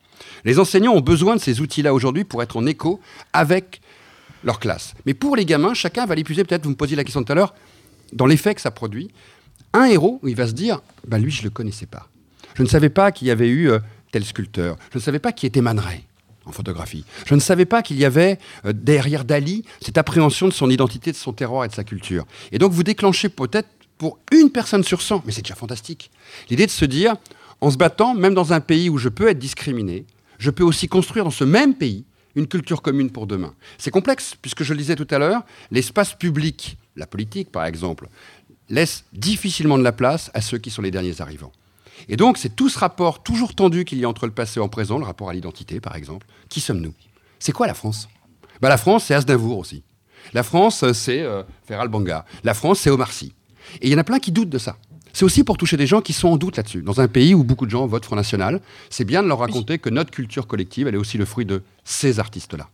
[0.46, 3.00] les enseignants ont besoin de ces outils-là aujourd'hui pour être en écho
[3.34, 3.82] avec
[4.44, 4.94] leur classe.
[5.06, 6.44] Mais pour les gamins, chacun va l'épuiser.
[6.44, 7.54] Peut-être, vous me posiez la question tout à l'heure,
[8.14, 9.10] dans l'effet que ça produit,
[9.74, 12.08] un héros, il va se dire, bah lui, je le connaissais pas.
[12.56, 13.80] Je ne savais pas qu'il y avait eu euh,
[14.12, 14.78] tel sculpteur.
[14.92, 16.04] Je ne savais pas qui était Man Ray
[16.46, 17.06] en photographie.
[17.28, 21.12] Je ne savais pas qu'il y avait euh, derrière Dali cette appréhension de son identité,
[21.12, 22.26] de son terroir et de sa culture.
[22.52, 26.10] Et donc vous déclenchez peut-être pour une personne sur 100, mais c'est déjà fantastique.
[26.50, 27.16] L'idée de se dire,
[27.62, 30.06] en se battant, même dans un pays où je peux être discriminé,
[30.40, 32.04] je peux aussi construire dans ce même pays
[32.36, 33.54] une culture commune pour demain.
[33.78, 38.08] C'est complexe, puisque je le disais tout à l'heure, l'espace public, la politique par exemple,
[38.70, 41.52] laisse difficilement de la place à ceux qui sont les derniers arrivants.
[42.10, 44.64] Et donc, c'est tout ce rapport toujours tendu qu'il y a entre le passé et
[44.64, 46.28] le présent, le rapport à l'identité, par exemple.
[46.50, 46.94] Qui sommes-nous?
[47.40, 48.10] C'est quoi la France?
[48.62, 49.84] Bah, La France, c'est Aznavour aussi.
[50.34, 52.26] La France, c'est euh, Ferral Banga.
[52.44, 53.34] La France, c'est Omar Sy.
[53.82, 54.78] Et il y en a plein qui doutent de ça.
[55.14, 56.84] C'est aussi pour toucher des gens qui sont en doute là-dessus.
[56.84, 59.78] Dans un pays où beaucoup de gens votent Front National, c'est bien de leur raconter
[59.78, 62.70] que notre culture collective, elle est aussi le fruit de ces artistes-là.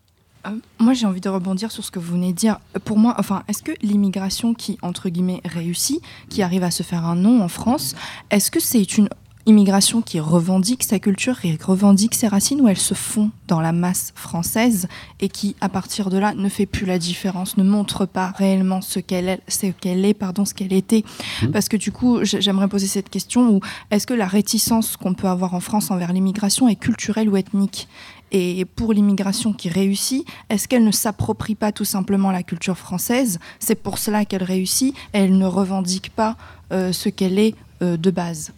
[0.48, 2.60] Euh, moi, j'ai envie de rebondir sur ce que vous venez de dire.
[2.76, 6.84] Euh, Pour moi, enfin, est-ce que l'immigration qui, entre guillemets, réussit, qui arrive à se
[6.84, 7.96] faire un nom en France,
[8.30, 9.10] est-ce que c'est une
[9.46, 13.72] immigration qui revendique sa culture et revendique ses racines ou elle se fond dans la
[13.72, 14.90] masse française
[15.22, 18.82] et qui, à partir de là, ne fait plus la différence, ne montre pas réellement
[18.82, 21.06] ce qu'elle est, ce qu'elle est, pardon, ce qu'elle était?
[21.54, 25.30] Parce que du coup, j'aimerais poser cette question où est-ce que la réticence qu'on peut
[25.30, 27.88] avoir en France envers l'immigration est culturelle ou ethnique?
[28.32, 33.40] Et pour l'immigration qui réussit, est-ce qu'elle ne s'approprie pas tout simplement la culture française?
[33.60, 36.36] C'est pour cela qu'elle réussit et elle ne revendique pas
[36.72, 38.52] euh, ce qu'elle est euh, de base.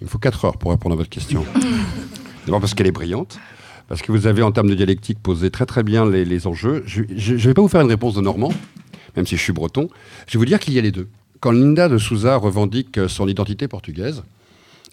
[0.00, 1.44] Il me faut 4 heures pour répondre à votre question.
[2.46, 3.38] D'abord parce qu'elle est brillante,
[3.88, 6.82] parce que vous avez en termes de dialectique posé très très bien les, les enjeux.
[6.86, 8.52] Je ne vais pas vous faire une réponse de Normand,
[9.16, 9.88] même si je suis breton.
[10.26, 11.08] Je vais vous dire qu'il y a les deux.
[11.40, 14.22] Quand Linda de Souza revendique euh, son identité portugaise,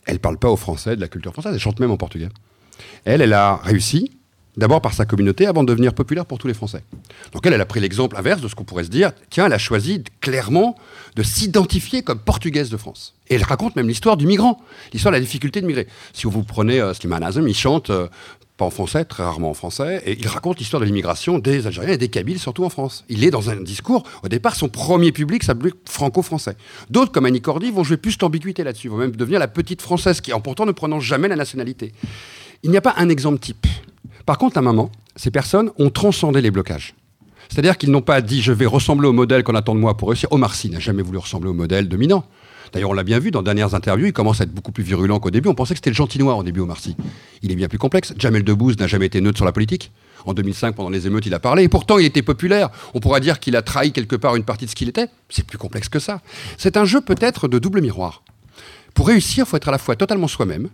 [0.05, 2.29] elle ne parle pas au français de la culture française, elle chante même en portugais.
[3.05, 4.11] Elle, elle a réussi,
[4.57, 6.83] d'abord par sa communauté, avant de devenir populaire pour tous les Français.
[7.33, 9.53] Donc elle, elle a pris l'exemple inverse de ce qu'on pourrait se dire, tiens, elle
[9.53, 10.75] a choisi clairement
[11.15, 13.15] de s'identifier comme portugaise de France.
[13.29, 14.59] Et elle raconte même l'histoire du migrant,
[14.93, 15.87] l'histoire de la difficulté de migrer.
[16.13, 18.07] Si vous prenez euh, Slimane Azem, il chante euh,
[18.59, 21.93] pas en français, très rarement en français, et il raconte l'histoire de l'immigration des Algériens
[21.93, 23.05] et des Kabyles, surtout en France.
[23.07, 25.53] Il est dans un discours, au départ, son premier public, ça
[25.85, 26.57] franco-français.
[26.89, 30.19] D'autres, comme Annie Cordy, vont jouer plus d'ambiguïté là-dessus, vont même devenir la petite française,
[30.19, 31.93] qui en pourtant ne prenant jamais la nationalité.
[32.63, 33.67] Il n'y a pas un exemple type.
[34.25, 36.93] Par contre, à un moment, ces personnes ont transcendé les blocages.
[37.49, 40.09] C'est-à-dire qu'ils n'ont pas dit je vais ressembler au modèle qu'on attend de moi pour
[40.09, 40.31] réussir.
[40.31, 42.25] Omar Sy n'a jamais voulu ressembler au modèle dominant.
[42.71, 45.19] D'ailleurs, on l'a bien vu dans dernières interviews, il commence à être beaucoup plus virulent
[45.19, 45.49] qu'au début.
[45.49, 46.95] On pensait que c'était le gentil noir au début, Omar Sy.
[47.41, 48.13] Il est bien plus complexe.
[48.17, 49.91] Jamel Debbouze n'a jamais été neutre sur la politique.
[50.25, 51.63] En 2005, pendant les émeutes, il a parlé.
[51.63, 52.69] Et pourtant, il était populaire.
[52.93, 55.07] On pourrait dire qu'il a trahi quelque part une partie de ce qu'il était.
[55.29, 56.21] C'est plus complexe que ça.
[56.57, 58.21] C'est un jeu peut-être de double miroir.
[58.93, 60.69] Pour réussir, il faut être à la fois totalement soi-même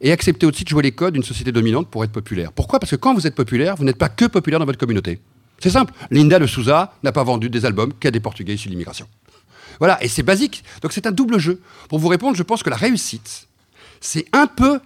[0.00, 2.52] et accepter aussi de jouer les codes d'une société dominante pour être populaire.
[2.52, 2.78] Pourquoi?
[2.78, 5.20] Parce que quand vous êtes populaire, vous n'êtes pas que populaire dans votre communauté.
[5.60, 5.92] C'est simple.
[6.10, 9.08] Linda de Souza n'a pas vendu des albums qu'à des Portugais issus de l'immigration.
[9.78, 10.64] Voilà, et c'est basique.
[10.82, 11.60] Donc c'est un double jeu.
[11.88, 13.48] Pour vous répondre, je pense que la réussite,
[14.00, 14.80] c'est un peu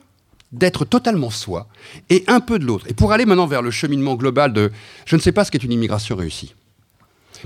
[0.53, 1.66] d'être totalement soi
[2.11, 2.87] et un peu de l'autre.
[2.88, 4.70] Et pour aller maintenant vers le cheminement global de
[5.07, 6.55] je ne sais pas ce qu'est une immigration réussie.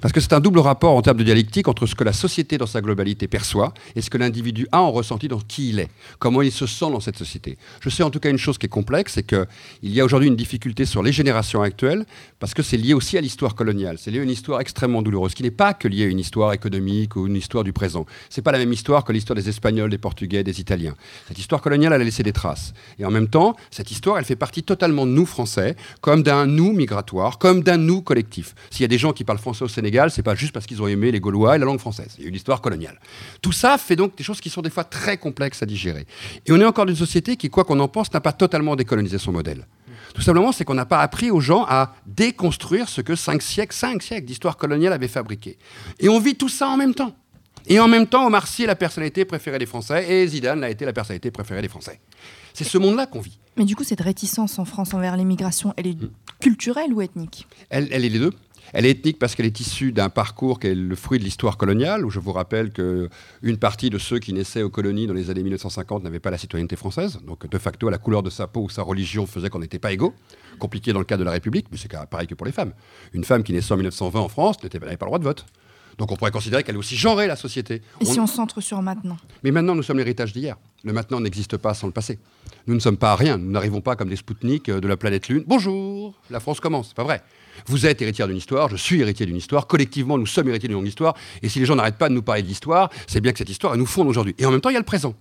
[0.02, 2.58] Parce que c'est un double rapport en termes de dialectique entre ce que la société
[2.58, 5.88] dans sa globalité perçoit et ce que l'individu a en ressenti dans qui il est,
[6.18, 7.58] comment il se sent dans cette société.
[7.80, 9.46] Je sais en tout cas une chose qui est complexe, c'est qu'il
[9.82, 12.04] y a aujourd'hui une difficulté sur les générations actuelles,
[12.38, 13.96] parce que c'est lié aussi à l'histoire coloniale.
[13.98, 16.52] C'est lié à une histoire extrêmement douloureuse, qui n'est pas que liée à une histoire
[16.52, 18.06] économique ou une histoire du présent.
[18.28, 20.94] C'est pas la même histoire que l'histoire des Espagnols, des Portugais, des Italiens.
[21.28, 22.74] Cette histoire coloniale, elle a laissé des traces.
[22.98, 26.46] Et en même temps, cette histoire, elle fait partie totalement de nous, Français, comme d'un
[26.46, 28.54] nous migratoire, comme d'un nous collectif.
[28.70, 30.82] S'il y a des gens qui parlent français au Sénégal, c'est pas juste parce qu'ils
[30.82, 32.14] ont aimé les Gaulois et la langue française.
[32.18, 32.98] Il y a une histoire coloniale.
[33.42, 36.06] Tout ça fait donc des choses qui sont des fois très complexes à digérer.
[36.46, 38.76] Et on est encore dans une société qui, quoi qu'on en pense, n'a pas totalement
[38.76, 39.66] décolonisé son modèle.
[40.14, 43.74] Tout simplement, c'est qu'on n'a pas appris aux gens à déconstruire ce que cinq siècles,
[43.74, 45.58] cinq siècles d'histoire coloniale avaient fabriqué.
[46.00, 47.14] Et on vit tout ça en même temps.
[47.66, 50.70] Et en même temps, Omar Sy est la personnalité préférée des Français et Zidane a
[50.70, 52.00] été la personnalité préférée des Français.
[52.54, 53.38] C'est ce monde-là qu'on vit.
[53.56, 55.98] Mais du coup, cette réticence en France envers l'immigration, elle est
[56.40, 57.46] culturelle ou ethnique?
[57.70, 58.32] Elle, elle est les deux.
[58.72, 61.56] Elle est ethnique parce qu'elle est issue d'un parcours qui est le fruit de l'histoire
[61.56, 65.30] coloniale, où je vous rappelle qu'une partie de ceux qui naissaient aux colonies dans les
[65.30, 67.18] années 1950 n'avaient pas la citoyenneté française.
[67.26, 69.92] Donc, de facto, la couleur de sa peau ou sa religion faisait qu'on n'était pas
[69.92, 70.14] égaux.
[70.58, 72.72] Compliqué dans le cas de la République, mais c'est pareil que pour les femmes.
[73.12, 75.46] Une femme qui naissait en 1920 en France n'avait pas le droit de vote.
[75.98, 77.80] Donc on pourrait considérer qu'elle est aussi genrée, la société.
[78.00, 79.16] Et si on centre sur maintenant?
[79.42, 80.56] Mais maintenant, nous sommes l'héritage d'hier.
[80.84, 82.18] Le maintenant n'existe pas sans le passé.
[82.66, 83.38] Nous ne sommes pas à rien.
[83.38, 85.44] Nous n'arrivons pas comme des Spoutniks euh, de la planète Lune.
[85.46, 86.88] Bonjour, la France commence.
[86.88, 87.22] C'est pas vrai.
[87.66, 90.76] Vous êtes héritière d'une histoire, je suis héritier d'une histoire, collectivement nous sommes héritiers d'une
[90.76, 93.32] longue histoire, et si les gens n'arrêtent pas de nous parler de l'histoire, c'est bien
[93.32, 94.34] que cette histoire nous fonde aujourd'hui.
[94.38, 95.14] Et en même temps, il y a le présent.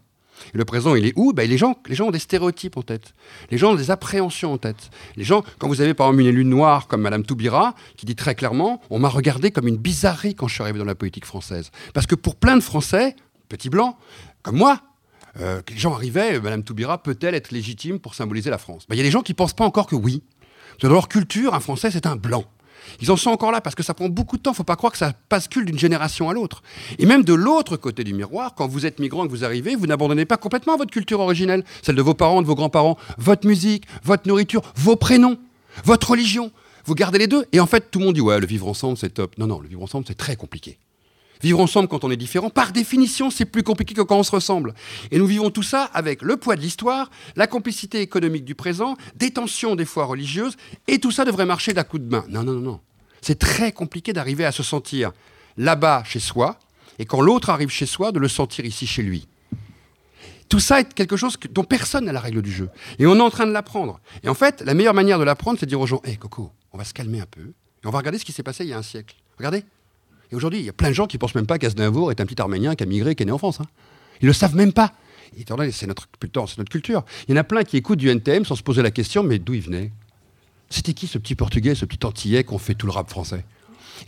[0.54, 1.34] Et le présent, il est où?
[1.34, 3.14] Ben, les, gens, les gens ont des stéréotypes en tête.
[3.52, 4.90] Les gens ont des appréhensions en tête.
[5.16, 8.16] Les gens, quand vous avez par exemple une élue noire comme Madame Toubira, qui dit
[8.16, 11.26] très clairement On m'a regardé comme une bizarrerie quand je suis arrivé dans la politique
[11.26, 11.72] française.
[11.94, 13.16] Parce que pour plein de Français,
[13.50, 13.96] petits blancs,
[14.44, 14.82] comme moi,
[15.40, 18.86] euh, les gens arrivaient Madame Toubira peut-elle être légitime pour symboliser la France?
[18.88, 20.24] Ben, Il y a des gens qui ne pensent pas encore que oui.
[20.82, 22.46] Dans leur culture, un Français, c'est un blanc.
[23.02, 24.52] Ils en sont encore là parce que ça prend beaucoup de temps.
[24.52, 26.62] Il ne faut pas croire que ça bascule d'une génération à l'autre.
[27.00, 29.76] Et même de l'autre côté du miroir, quand vous êtes migrant et que vous arrivez,
[29.76, 33.48] vous n'abandonnez pas complètement votre culture originelle, celle de vos parents, de vos grands-parents, votre
[33.48, 35.38] musique, votre nourriture, vos prénoms,
[35.84, 36.52] votre religion.
[36.86, 37.46] Vous gardez les deux.
[37.52, 39.38] Et en fait, tout le monde dit ouais, le vivre ensemble, c'est top.
[39.38, 40.78] Non, non, le vivre ensemble, c'est très compliqué.
[41.42, 44.32] Vivre ensemble quand on est différent, par définition, c'est plus compliqué que quand on se
[44.32, 44.74] ressemble.
[45.12, 48.96] Et nous vivons tout ça avec le poids de l'histoire, la complicité économique du présent,
[49.16, 50.56] des tensions des fois religieuses,
[50.88, 52.26] et tout ça devrait marcher d'un coup de main.
[52.30, 52.80] Non, non, non, non.
[53.22, 55.12] C'est très compliqué d'arriver à se sentir
[55.58, 56.60] là-bas chez soi,
[57.00, 59.28] et quand l'autre arrive chez soi, de le sentir ici chez lui.
[60.48, 62.70] Tout ça est quelque chose dont personne n'a la règle du jeu.
[63.00, 64.00] Et on est en train de l'apprendre.
[64.24, 66.52] Et en fait, la meilleure manière de l'apprendre, c'est de dire aux gens Hé, Coco,
[66.72, 68.70] on va se calmer un peu, et on va regarder ce qui s'est passé il
[68.70, 69.16] y a un siècle.
[69.38, 69.66] Regardez.
[70.32, 72.20] Et aujourd'hui, il y a plein de gens qui ne pensent même pas qu'Aznavour est
[72.20, 73.60] un petit Arménien qui a migré, qui est né en France.
[73.62, 73.68] Hein.
[74.22, 74.94] Ils ne le savent même pas.
[75.72, 76.08] C'est notre,
[76.48, 77.04] c'est notre culture.
[77.28, 79.38] Il y en a plein qui écoutent du NTM sans se poser la question Mais
[79.38, 79.92] d'où il venait
[80.70, 83.46] c'était qui ce petit Portugais, ce petit Antillais qu'on fait tout le rap français?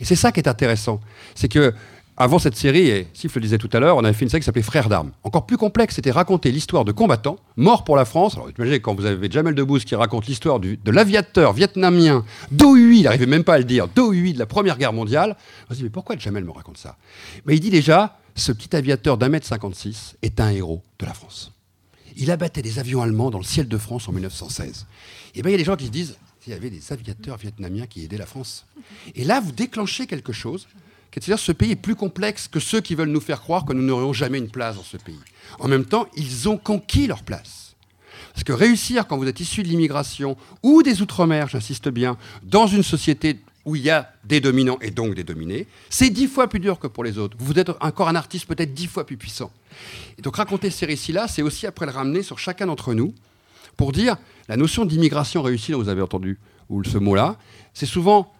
[0.00, 1.00] Et c'est ça qui est intéressant.
[1.34, 1.72] C'est que
[2.18, 4.40] avant cette série, et Sif le disait tout à l'heure, on avait fait une série
[4.40, 5.12] qui s'appelait Frères d'armes.
[5.22, 8.34] Encore plus complexe, c'était raconter l'histoire de combattants morts pour la France.
[8.34, 13.02] Alors imaginez quand vous avez Jamel Debbouze qui raconte l'histoire de l'aviateur vietnamien Do il
[13.02, 15.36] n'arrivait même pas à le dire, Do de la Première Guerre mondiale.
[15.70, 16.96] On se dit, mais pourquoi Jamel me raconte ça?
[17.46, 21.14] Mais il dit déjà, ce petit aviateur d'un mètre 56 est un héros de la
[21.14, 21.52] France.
[22.16, 24.86] Il abattait des avions allemands dans le ciel de France en 1916.
[25.36, 26.16] Et bien il y a des gens qui se disent,
[26.48, 28.64] il y avait des aviateurs vietnamiens qui aidaient la France.
[29.14, 30.66] Et là, vous déclenchez quelque chose,
[31.12, 33.82] c'est-à-dire ce pays est plus complexe que ceux qui veulent nous faire croire que nous
[33.82, 35.18] n'aurions jamais une place dans ce pays.
[35.58, 37.74] En même temps, ils ont conquis leur place.
[38.32, 42.66] Parce que réussir quand vous êtes issu de l'immigration ou des Outre-mer, j'insiste bien, dans
[42.66, 46.48] une société où il y a des dominants et donc des dominés, c'est dix fois
[46.48, 47.36] plus dur que pour les autres.
[47.40, 49.50] Vous êtes encore un artiste peut-être dix fois plus puissant.
[50.18, 53.12] Et donc raconter ces récits-là, c'est aussi après le ramener sur chacun d'entre nous
[53.76, 54.16] pour dire
[54.48, 56.38] la notion d'immigration réussie dont vous avez entendu
[56.84, 57.36] ce mot-là,
[57.74, 58.32] c'est souvent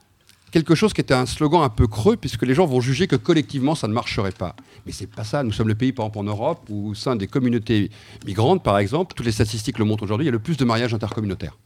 [0.51, 3.17] quelque chose qui est un slogan un peu creux, puisque les gens vont juger que
[3.17, 4.55] collectivement, ça ne marcherait pas.
[4.87, 5.43] Mais c'est pas ça.
[5.43, 7.91] Nous sommes le pays, par exemple, en Europe, où au sein des communautés
[8.27, 10.65] migrantes, par exemple, toutes les statistiques le montrent aujourd'hui, il y a le plus de
[10.65, 11.57] mariages intercommunautaires.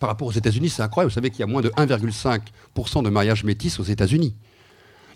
[0.00, 1.10] Par rapport aux États-Unis, c'est incroyable.
[1.10, 4.34] Vous savez qu'il y a moins de 1,5% de mariages métis aux États-Unis.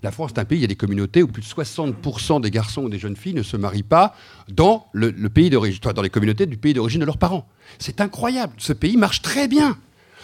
[0.03, 2.51] La France est un pays, il y a des communautés où plus de 60% des
[2.51, 4.13] garçons ou des jeunes filles ne se marient pas
[4.49, 7.47] dans le, pays dans les communautés du pays d'origine de leurs parents.
[7.79, 8.51] C'est incroyable.
[8.57, 9.77] Ce pays marche très bien.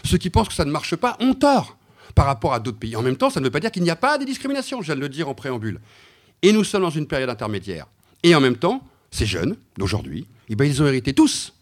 [0.03, 1.78] Ceux qui pensent que ça ne marche pas ont tort
[2.19, 2.97] par rapport à d'autres pays.
[2.97, 4.87] En même temps, ça ne veut pas dire qu'il n'y a pas de discrimination, je
[4.87, 5.79] viens de le dire en préambule.
[6.41, 7.87] Et nous sommes dans une période intermédiaire.
[8.23, 11.53] Et en même temps, ces jeunes d'aujourd'hui, eh ben, ils ont hérité tous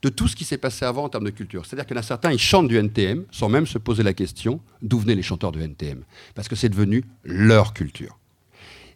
[0.00, 1.66] de tout ce qui s'est passé avant en termes de culture.
[1.66, 4.14] C'est-à-dire qu'il y en a certains, ils chantent du NTM sans même se poser la
[4.14, 6.02] question d'où venaient les chanteurs de NTM.
[6.34, 8.18] Parce que c'est devenu leur culture.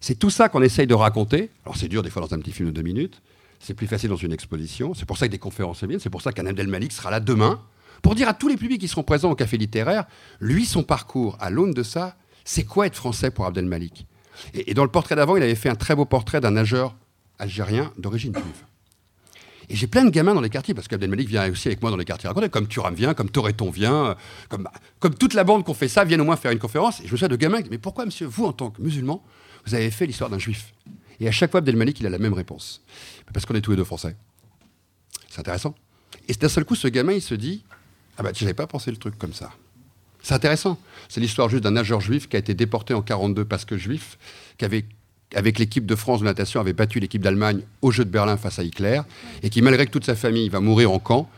[0.00, 1.50] C'est tout ça qu'on essaye de raconter.
[1.66, 3.20] Alors c'est dur des fois dans un petit film de deux minutes.
[3.58, 4.94] C'est plus facile dans une exposition.
[4.94, 6.00] C'est pour ça que des conférences viennent.
[6.00, 7.60] C'est pour ça qu'un Abdel Malik sera là demain
[8.02, 10.06] pour dire à tous les publics qui seront présents au café littéraire,
[10.40, 14.06] lui, son parcours, à l'aune de ça, c'est quoi être français pour Abdel Malik
[14.54, 16.94] et, et, dans le portrait d'avant, il avait fait un très beau portrait d'un nageur
[17.38, 18.64] algérien d'origine juive.
[19.70, 21.96] Et j'ai plein de gamins dans les quartiers, parce qu'Abdelmalik vient aussi avec moi dans
[21.96, 24.16] les quartiers raconter, comme Turam vient, comme Toreton vient,
[24.48, 26.98] comme, comme toute la bande qu'on fait ça, viennent au moins faire une conférence.
[27.00, 28.82] Et je me souviens de gamins qui disent Mais pourquoi, monsieur, vous, en tant que
[28.82, 29.22] musulman,
[29.64, 30.74] vous avez fait l'histoire d'un juif?
[31.20, 32.82] Et à chaque fois, Abdelmalik, il a la même réponse.
[33.32, 34.16] Parce qu'on est tous les deux français.
[35.28, 35.76] C'est intéressant.
[36.26, 37.62] Et d'un seul coup, ce gamin, il se dit
[38.18, 39.50] Ah bah, j'avais pas pensé le truc comme ça.
[40.22, 40.78] C'est intéressant.
[41.08, 44.18] C'est l'histoire juste d'un nageur juif qui a été déporté en 42 parce que juif,
[44.58, 44.84] qui avait
[45.34, 48.58] avec l'équipe de France de natation, avait battu l'équipe d'Allemagne au jeu de Berlin face
[48.58, 49.00] à Hitler,
[49.42, 51.30] et qui, malgré que toute sa famille va mourir en camp,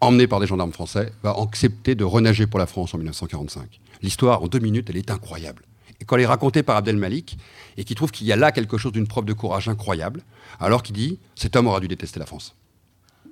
[0.00, 3.80] emmené par des gendarmes français, va accepter de renager pour la France en 1945.
[4.02, 5.62] L'histoire, en deux minutes, elle est incroyable.
[6.00, 7.38] Et quand elle est racontée par Abdel Malik,
[7.76, 10.22] et qui trouve qu'il y a là quelque chose d'une preuve de courage incroyable,
[10.60, 12.54] alors qu'il dit cet homme aura dû détester la France.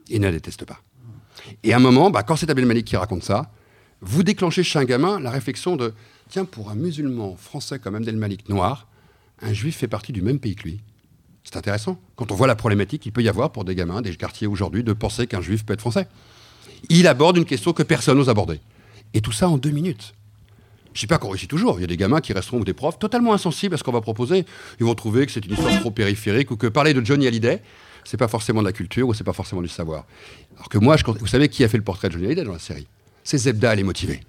[0.08, 0.80] Il ne la déteste pas.
[1.62, 3.50] Et à un moment, bah, quand c'est Abdel Malik qui raconte ça,
[4.00, 5.94] vous déclenchez chez un gamin la réflexion de
[6.28, 8.88] tiens, pour un musulman français comme Abdel Malik noir,
[9.40, 10.80] un juif fait partie du même pays que lui.
[11.44, 12.00] C'est intéressant.
[12.16, 14.82] Quand on voit la problématique qu'il peut y avoir pour des gamins, des quartiers aujourd'hui,
[14.82, 16.08] de penser qu'un juif peut être français.
[16.88, 18.60] Il aborde une question que personne n'ose aborder.
[19.12, 20.14] Et tout ça en deux minutes.
[20.94, 21.78] Je ne sais pas qu'on réussit toujours.
[21.78, 23.92] Il y a des gamins qui resteront ou des profs totalement insensibles à ce qu'on
[23.92, 24.46] va proposer.
[24.80, 27.60] Ils vont trouver que c'est une histoire trop périphérique ou que parler de Johnny Hallyday,
[28.04, 30.04] c'est pas forcément de la culture ou c'est pas forcément du savoir.
[30.56, 32.58] Alors que moi, vous savez qui a fait le portrait de Johnny Hallyday dans la
[32.58, 32.86] série?
[33.22, 34.20] C'est Zebda, les motivés.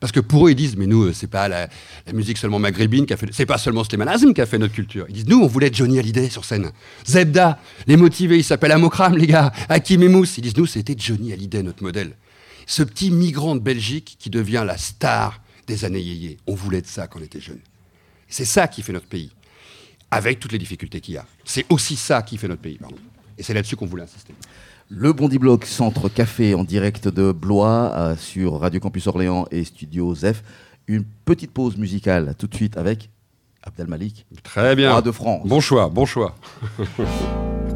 [0.00, 1.68] Parce que pour eux, ils disent, mais nous, c'est pas la,
[2.12, 5.06] musique seulement maghrébine qui a fait, c'est pas seulement Azm qui a fait notre culture.
[5.08, 6.72] Ils disent, nous, on voulait être Johnny Hallyday sur scène.
[7.06, 9.52] Zebda, les motivés, ils s'appellent Amokram, les gars.
[9.68, 12.16] Hakim et ils disent, nous, c'était Johnny Hallyday, notre modèle.
[12.66, 16.38] Ce petit migrant de Belgique qui devient la star des années yéyé.
[16.46, 17.60] On voulait de ça quand on était jeune.
[18.28, 19.30] C'est ça qui fait notre pays,
[20.14, 21.24] avec toutes les difficultés qu'il y a.
[21.44, 22.96] C'est aussi ça qui fait notre pays, pardon.
[23.36, 24.32] Et c'est là-dessus qu'on voulait insister.
[24.88, 29.64] Le Bondi Bloc Centre Café en direct de Blois euh, sur Radio Campus Orléans et
[29.64, 30.44] Studio Zef.
[30.86, 33.10] Une petite pause musicale tout de suite avec
[33.62, 34.24] Abdel Malik.
[34.42, 35.00] Très bien.
[35.00, 35.48] de France.
[35.48, 36.36] Bon choix, bon choix.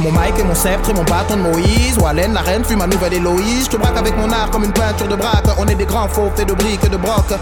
[0.00, 1.96] mon mic et mon sceptre et mon bâton de Moïse.
[1.98, 3.66] Wallen, la reine, fume ma nouvelle Héloïse.
[3.66, 5.46] Je te braque avec mon art comme une peinture de braque.
[5.58, 7.32] On est des grands faux faits de briques et de broc.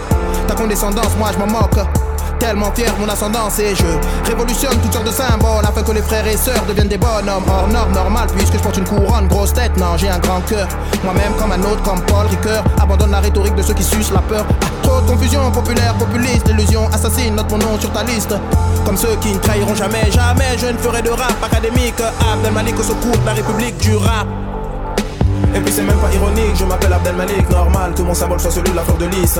[0.47, 1.79] Ta condescendance, moi je m'en moque
[2.41, 6.25] tellement fier mon ascendance et je révolutionne toutes sortes de symboles afin que les frères
[6.25, 7.43] et sœurs deviennent des bonhommes.
[7.47, 9.77] Hors norme normal puisque je porte une couronne grosse tête.
[9.77, 10.67] Non j'ai un grand cœur.
[11.03, 12.63] Moi-même comme un autre comme Paul Ricoeur.
[12.81, 14.43] Abandonne la rhétorique de ceux qui sucent la peur.
[14.49, 16.47] Ah, trop de confusion populaire populiste.
[16.49, 18.33] Illusion assassine note mon nom sur ta liste.
[18.85, 22.01] Comme ceux qui ne trahiront jamais jamais je ne ferai de rap académique.
[22.33, 24.25] Abdel Malik au secours de la République du rap.
[25.53, 28.51] Et puis c'est même pas ironique, je m'appelle Abdel Malik, normal que mon symbole soit
[28.51, 29.39] celui de la fleur de lys.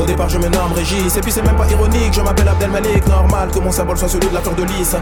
[0.00, 1.14] Au départ je me nomme Régis.
[1.16, 2.14] Et puis c'est même pas ironique.
[2.14, 4.96] Je m'appelle Abdel Malik Normal que mon symbole soit celui de la fleur de lys.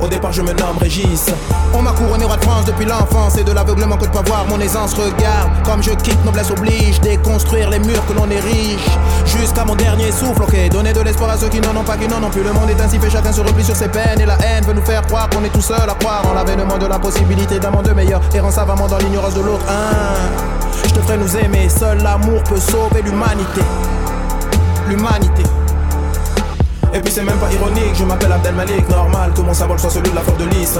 [0.00, 1.26] Au départ je me nomme Régis.
[1.72, 3.38] On m'a couronné roi de France depuis l'enfance.
[3.38, 5.50] Et de l'aveuglement que de pas voir mon aisance Regarde.
[5.64, 7.00] Comme je quitte noblesse oblige.
[7.00, 8.84] Déconstruire les murs que l'on érige.
[9.24, 10.68] Jusqu'à mon dernier souffle ok.
[10.70, 12.42] Donner de l'espoir à ceux qui n'en ont pas qui n'en ont plus.
[12.42, 13.08] Le monde est ainsi fait.
[13.08, 14.20] Chacun se replie sur ses peines.
[14.20, 16.76] Et la haine veut nous faire croire qu'on est tout seul à croire En l'avènement
[16.76, 18.20] de la possibilité d'un monde meilleur.
[18.34, 20.57] Errant savamment dans l'ignorance de l'autre hein
[20.88, 23.60] je devrais nous aimer, seul l'amour peut sauver l'humanité.
[24.88, 25.42] L'humanité.
[26.94, 29.90] Et puis c'est même pas ironique, je m'appelle Abdel Malik, normal que mon symbole soit
[29.90, 30.78] celui de la fleur de lys.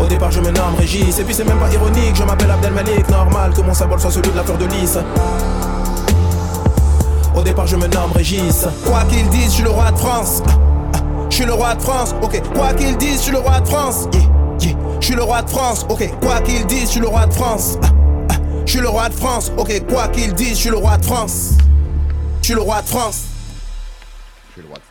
[0.00, 2.72] Au départ je me nomme Régis, et puis c'est même pas ironique, je m'appelle Abdel
[2.72, 4.98] Malik, normal que mon symbole soit celui de la fleur de lys.
[7.34, 8.66] Au départ je me nomme Régis.
[8.84, 10.42] Quoi qu'ils disent, je suis le roi de France.
[11.30, 12.42] Je suis le roi de France, ok.
[12.54, 14.08] Quoi qu'ils disent, je suis le roi de France.
[15.00, 17.32] Je suis le roi de France, ok, quoi qu'ils disent, je suis le roi de
[17.32, 17.78] France.
[17.82, 17.88] Ah,
[18.28, 18.34] ah.
[18.66, 21.04] Je suis le roi de France, ok, quoi qu'ils disent, je suis le roi de
[21.04, 21.56] France.
[22.40, 23.26] Je suis le roi de France.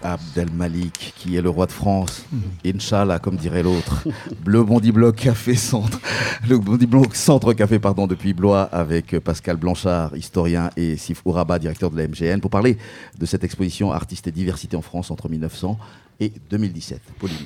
[0.02, 2.26] Abdel Malik, qui est le roi de France.
[2.66, 4.04] Inch'Allah, comme dirait l'autre.
[4.46, 6.00] Le Bondi Bloc Café Centre.
[6.48, 11.60] Le Bondi Bloc Centre Café, pardon, depuis Blois, avec Pascal Blanchard, historien, et Sif Ouraba,
[11.60, 12.78] directeur de la MGN, pour parler
[13.20, 15.78] de cette exposition Artistes et diversité en France entre 1900
[16.20, 17.02] et 2017.
[17.20, 17.38] Pauline.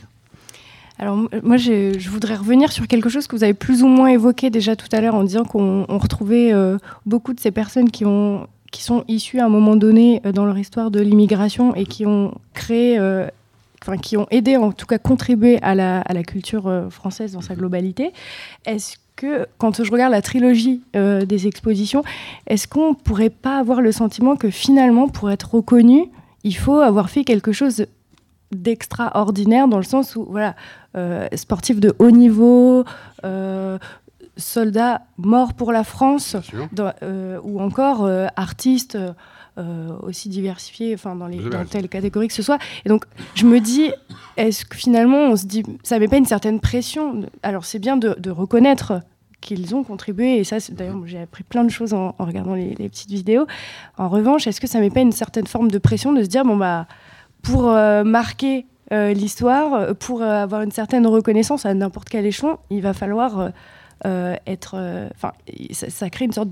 [1.00, 4.50] Alors moi, je voudrais revenir sur quelque chose que vous avez plus ou moins évoqué
[4.50, 8.48] déjà tout à l'heure en disant qu'on retrouvait euh, beaucoup de ces personnes qui, ont,
[8.72, 12.06] qui sont issues à un moment donné euh, dans leur histoire de l'immigration et qui
[12.06, 13.28] ont créé, euh,
[13.82, 17.42] enfin qui ont aidé, en tout cas contribué à la, à la culture française dans
[17.42, 18.14] sa globalité.
[18.68, 22.04] Est-ce que quand je regarde la trilogie des expositions,
[22.48, 26.06] est-ce qu'on pourrait pas avoir le sentiment que finalement, pour être reconnu,
[26.44, 27.86] il faut avoir fait quelque chose
[28.54, 30.56] d'extraordinaire dans le sens où voilà
[30.96, 32.84] euh, sportif de haut niveau,
[33.26, 33.78] euh,
[34.38, 36.36] soldats morts pour la France,
[36.72, 38.98] dans- euh, ou encore euh, artistes
[39.60, 42.58] euh, aussi diversifiés, enfin dans, les, dans telle catégorie que ce soit.
[42.86, 43.92] Et donc, je me dis,
[44.38, 47.22] est-ce que finalement, on se dit, ça met pas une certaine pression?
[47.44, 49.02] Alors, c'est bien de, de reconnaître
[49.42, 52.56] qu'ils ont contribué, et ça, d'ailleurs, moi, j'ai appris plein de choses en, en regardant
[52.56, 53.46] les, les petites vidéos.
[53.98, 56.44] En revanche, est-ce que ça met pas une certaine forme de pression de se dire,
[56.46, 56.88] bon, bah,
[57.44, 62.58] pour euh, marquer euh, l'histoire, euh, pour avoir une certaine reconnaissance à n'importe quel échelon,
[62.72, 63.52] il va falloir
[64.06, 65.10] être.
[65.16, 65.32] Enfin,
[65.72, 66.50] ça, crée une sorte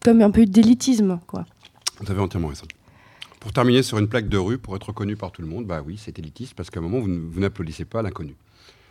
[0.00, 1.46] comme un peu d'élitisme, quoi.
[2.00, 2.66] Vous avez entièrement raison.
[3.40, 5.82] Pour terminer sur une plaque de rue, pour être reconnu par tout le monde, bah
[5.84, 8.36] oui, c'est élitiste parce qu'à un moment, vous n'applaudissez pas l'inconnu.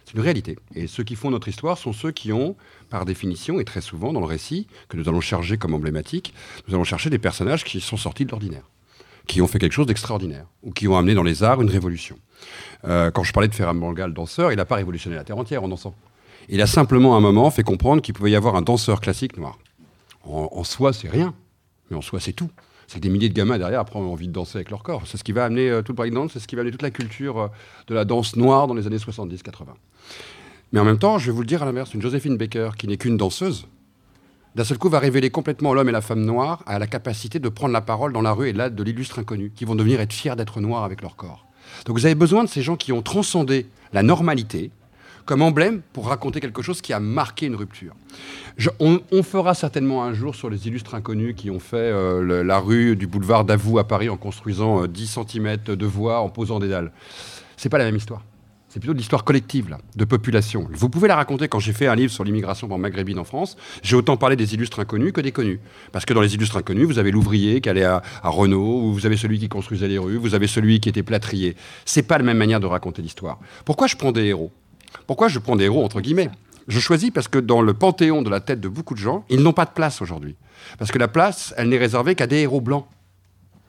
[0.05, 0.57] C'est une réalité.
[0.75, 2.57] Et ceux qui font notre histoire sont ceux qui ont,
[2.89, 6.33] par définition, et très souvent dans le récit, que nous allons charger comme emblématique,
[6.67, 8.63] nous allons chercher des personnages qui sont sortis de l'ordinaire,
[9.31, 12.17] qui ont fait quelque chose d'extraordinaire, ou qui ont amené dans les arts une révolution.
[12.83, 15.37] Euh, quand je parlais de Ferran Manga, le danseur, il n'a pas révolutionné la Terre
[15.37, 15.95] entière en dansant.
[16.49, 19.37] Il a simplement, à un moment, fait comprendre qu'il pouvait y avoir un danseur classique
[19.37, 19.57] noir.
[20.25, 21.33] En, soi, c'est rien,
[21.89, 22.49] mais en soi, c'est tout.
[22.87, 25.03] C'est que des milliers de gamins derrière après ont envie de danser avec leur corps.
[25.05, 25.81] C'est ce qui va amener euh,
[26.29, 27.47] c'est ce qui va amener toute la culture euh,
[27.87, 29.67] de la danse noire dans les années 70-80.
[30.73, 32.89] Mais en même temps, je vais vous le dire à l'inverse, une Joséphine Baker, qui
[32.89, 33.65] n'est qu'une danseuse,
[34.55, 37.49] d'un seul coup va révéler complètement l'homme et la femme noire à la capacité de
[37.49, 40.13] prendre la parole dans la rue et là de l'illustre inconnu, qui vont devenir être
[40.13, 41.45] fiers d'être noirs avec leur corps.
[41.85, 44.71] Donc vous avez besoin de ces gens qui ont transcendé la normalité
[45.25, 47.93] comme emblème pour raconter quelque chose qui a marqué une rupture.
[48.79, 52.95] On, fera certainement un jour sur les illustres inconnus qui ont fait euh, la rue
[52.95, 56.67] du boulevard Davout à Paris en construisant euh, 10 cm de voies, en posant des
[56.67, 56.91] dalles.
[57.55, 58.23] C'est pas la même histoire.
[58.73, 60.65] C'est plutôt de l'histoire collective, là, de population.
[60.71, 63.57] Vous pouvez la raconter quand j'ai fait un livre sur l'immigration maghrébine en France.
[63.83, 65.59] J'ai autant parlé des illustres inconnus que des connus.
[65.91, 68.93] Parce que dans les illustres inconnus, vous avez l'ouvrier qui allait à, à Renault, ou
[68.93, 71.57] vous avez celui qui construisait les rues, vous avez celui qui était plâtrier.
[71.83, 73.39] C'est pas la même manière de raconter l'histoire.
[73.65, 74.53] Pourquoi je prends des héros?
[75.05, 76.29] Pourquoi je prends des héros entre guillemets?
[76.69, 79.41] Je choisis parce que dans le panthéon de la tête de beaucoup de gens, ils
[79.41, 80.37] n'ont pas de place aujourd'hui.
[80.79, 82.85] Parce que la place, elle n'est réservée qu'à des héros blancs.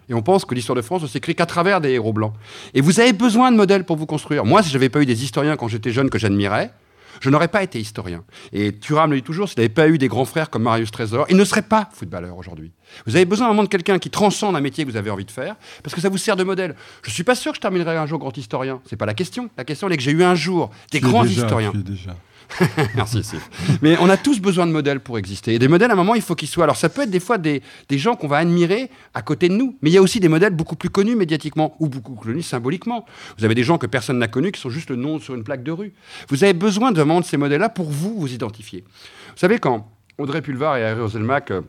[0.08, 2.32] Et on pense que l'histoire de France ne s'écrit qu'à travers des héros blancs.
[2.74, 4.44] Et vous avez besoin de modèles pour vous construire.
[4.44, 6.72] Moi, si je n'avais pas eu des historiens quand j'étais jeune que j'admirais,
[7.20, 8.24] je n'aurais pas été historien.
[8.52, 11.26] Et Thuram le dit toujours, s'il n'avait pas eu des grands frères comme Marius Trésor,
[11.28, 12.72] il ne serait pas footballeur aujourd'hui.
[13.06, 15.30] Vous avez besoin vraiment de quelqu'un qui transcende un métier que vous avez envie de
[15.30, 16.74] faire, parce que ça vous sert de modèle.
[17.02, 18.80] Je ne suis pas sûr que je terminerai un jour grand historien.
[18.88, 19.50] C'est pas la question.
[19.56, 21.70] La question elle est que j'ai eu un jour des Tu grands déjà, historiens.
[21.70, 22.16] tu es déjà.
[22.96, 23.78] Merci, Sif.
[23.82, 25.54] Mais on a tous besoin de modèles pour exister.
[25.54, 26.64] Et des modèles, à un moment, il faut qu'ils soient.
[26.64, 29.54] Alors, ça peut être des fois des, des gens qu'on va admirer à côté de
[29.54, 29.76] nous.
[29.82, 32.42] Mais il y a aussi des modèles beaucoup plus connus médiatiquement ou beaucoup plus connus
[32.42, 33.04] symboliquement.
[33.38, 35.44] Vous avez des gens que personne n'a connus qui sont juste le nom sur une
[35.44, 35.92] plaque de rue.
[36.28, 38.84] Vous avez besoin de de ces modèles-là pour vous vous identifier.
[39.30, 39.88] Vous savez, quand
[40.18, 41.62] Audrey Pulvar et Harry Roselmack euh,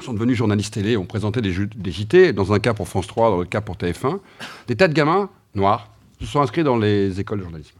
[0.00, 3.30] sont devenus journalistes télé, ont présenté des, des JT, dans un cas pour France 3,
[3.30, 4.18] dans le cas pour TF1,
[4.66, 7.76] des tas de gamins noirs se sont inscrits dans les écoles de journalisme.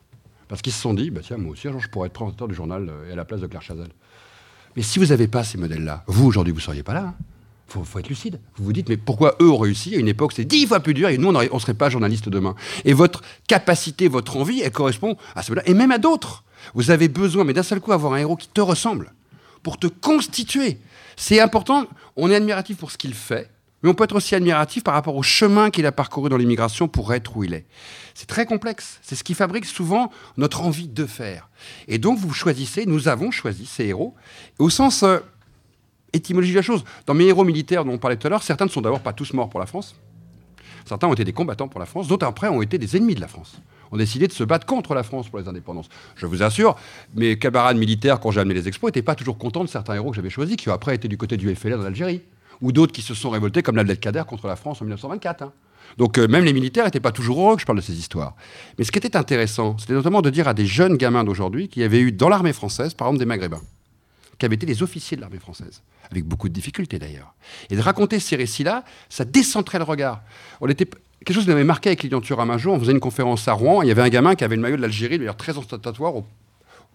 [0.53, 2.87] Parce qu'ils se sont dit, bah tiens, moi aussi, je pourrais être présentateur du journal
[2.87, 3.89] euh, et à la place de Claire Chazal.
[4.77, 7.15] Mais si vous n'avez pas ces modèles-là, vous, aujourd'hui, vous ne seriez pas là.
[7.69, 8.39] Il faut, faut être lucide.
[8.57, 10.93] Vous vous dites, mais pourquoi eux ont réussi à une époque, c'est dix fois plus
[10.93, 12.55] dur et nous, on ne serait pas journaliste demain.
[12.85, 16.45] Et votre capacité, votre envie, elle correspond à cela et même à d'autres.
[16.75, 19.15] Vous avez besoin, mais d'un seul coup, avoir un héros qui te ressemble
[19.63, 20.77] pour te constituer.
[21.17, 21.87] C'est important.
[22.15, 23.51] On est admiratif pour ce qu'il fait,
[23.83, 26.89] mais on peut être aussi admiratif par rapport au chemin qu'il a parcouru dans l'immigration
[26.89, 27.67] pour être où il est.
[28.15, 28.99] C'est très complexe.
[29.03, 31.49] C'est ce qui fabrique souvent notre envie de faire.
[31.89, 34.15] Et donc, vous choisissez, nous avons choisi ces héros,
[34.59, 35.19] au sens euh,
[36.13, 36.85] étymologie de la chose.
[37.07, 39.13] Dans mes héros militaires dont on parlait tout à l'heure, certains ne sont d'abord pas
[39.13, 39.97] tous morts pour la France.
[40.85, 43.21] Certains ont été des combattants pour la France, d'autres après ont été des ennemis de
[43.21, 43.61] la France.
[43.93, 45.89] Ont décidé de se battre contre la France pour les indépendances.
[46.17, 46.77] Je vous assure,
[47.15, 50.11] mes camarades militaires, quand j'ai amené les expos, n'étaient pas toujours contents de certains héros
[50.11, 52.23] que j'avais choisis, qui ont après été du côté du FLR en Algérie.
[52.63, 55.43] Ou d'autres qui se sont révoltés, comme l'Abdelkader contre la France en 1924.
[55.43, 55.53] hein.
[55.99, 58.35] Donc euh, même les militaires n'étaient pas toujours heureux que je parle de ces histoires.
[58.79, 61.83] Mais ce qui était intéressant, c'était notamment de dire à des jeunes gamins d'aujourd'hui qui
[61.83, 63.61] avaient eu dans l'armée française, par exemple des Maghrébins,
[64.39, 67.35] qui avaient été des officiers de l'armée française, avec beaucoup de difficultés d'ailleurs.
[67.71, 70.23] Et de raconter ces récits-là, ça décentrait le regard.
[70.61, 72.75] On était quelque chose qui m'avait marqué avec Lilian Thuram un jour.
[72.75, 73.83] On faisait une conférence à Rouen.
[73.83, 76.15] Il y avait un gamin qui avait le maillot de l'Algérie, manière très ostentatoire,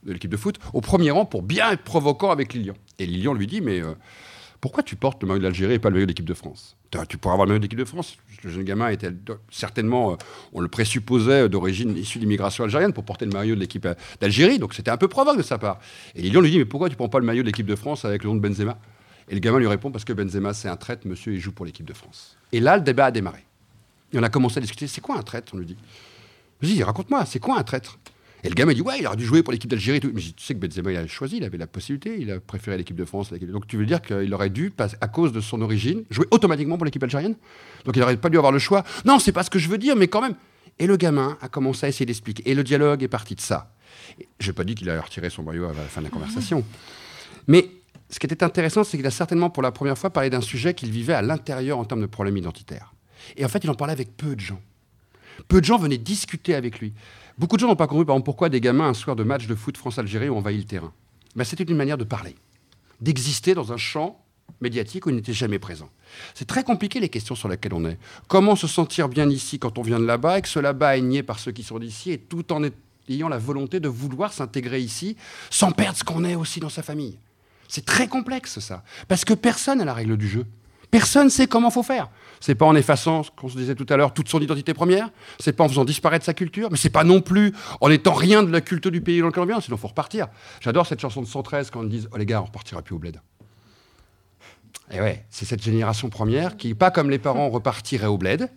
[0.04, 2.76] de l'équipe de foot, au premier rang pour bien être provoquant avec Lilian.
[3.00, 3.94] Et Lilian lui dit Mais euh,
[4.60, 6.76] pourquoi tu portes le maillot de l'Algérie et pas le maillot de l'équipe de France?
[7.08, 8.18] Tu- pourrais avoir le maillot de l'équipe de France.
[8.44, 9.12] Le jeune gamin était
[9.52, 10.16] certainement, euh,
[10.54, 14.58] on le présupposait, d'origine issue d'immigration algérienne pour porter le maillot de l'équipe euh, d'Algérie.
[14.58, 15.80] Donc c'était un peu provoque de sa part.
[16.16, 18.06] Et Lilian lui dit Mais pourquoi tu prends pas le maillot de l'équipe de France
[18.06, 18.78] avec le nom de Benzema?
[19.30, 21.66] Et le gamin lui répond Parce que Benzema, c'est un traître, monsieur, il joue pour
[21.66, 22.38] l'équipe de France.
[22.52, 23.44] Et là, le débat a démarré.
[24.14, 25.52] Et on a commencé à discuter C'est quoi un traître?
[25.54, 25.78] On lui dit
[26.62, 28.00] Vas-y, raconte-moi, c'est quoi un traître?
[28.44, 30.00] Et le gamin dit Ouais, il aurait dû jouer pour l'équipe d'Algérie.
[30.04, 32.78] Mais tu sais que Benzema, il a choisi, il avait la possibilité, il a préféré
[32.78, 33.34] l'équipe de France.
[33.34, 34.72] Donc tu veux dire qu'il aurait dû,
[35.02, 37.36] à cause de son origine, jouer automatiquement pour l'équipe algérienne?
[37.86, 38.84] Donc il n'aurait pas dû avoir le choix.
[39.06, 40.36] Non, c'est pas ce que je veux dire, mais quand même.
[40.80, 42.50] Et le gamin a commencé à essayer d'expliquer.
[42.50, 43.74] Et le dialogue est parti de ça.
[44.40, 46.64] Je n'ai pas dit qu'il allait retirer son maillot à la fin de la conversation.
[47.48, 47.70] Mais
[48.10, 50.74] ce qui était intéressant, c'est qu'il a certainement pour la première fois parlé d'un sujet
[50.74, 52.94] qu'il vivait à l'intérieur en termes de problèmes identitaires.
[53.36, 54.62] Et en fait, il en parlait avec peu de gens.
[55.48, 56.94] Peu de gens venaient discuter avec lui.
[57.38, 59.78] Beaucoup de gens n'ont pas compris, pourquoi des gamins, un soir de match de foot
[59.78, 60.92] France-Algérie, ont envahi le terrain.
[61.36, 62.36] Ben, C'était une manière de parler,
[63.00, 64.20] d'exister dans un champ
[64.60, 65.90] médiatique où il n'était jamais présent.
[66.34, 68.00] C'est très compliqué les questions sur lesquelles on est.
[68.28, 71.02] Comment se sentir bien ici quand on vient de là-bas et que ce là-bas est
[71.02, 72.64] nié par ceux qui sont d'ici et tout en
[73.10, 75.16] ayant la volonté de vouloir s'intégrer ici
[75.52, 77.20] sans perdre ce qu'on est aussi dans sa famille?
[77.68, 80.46] C'est très complexe ça, parce que personne n'a la règle du jeu.
[80.98, 82.10] Personne ne sait comment faut faire.
[82.40, 85.12] C'est pas en effaçant, qu'on se disait tout à l'heure, toute son identité première.
[85.40, 88.42] C'est pas en faisant disparaître sa culture, mais c'est pas non plus en étant rien
[88.42, 89.62] de la culture du pays dans lequel on vient.
[89.62, 90.28] Sinon, faut repartir.
[90.60, 92.98] J'adore cette chanson de 113 quand on dit Oh les gars, on repartira plus au
[92.98, 93.22] bled.
[94.92, 98.50] Et ouais, c'est cette génération première qui, pas comme les parents, repartirait au bled.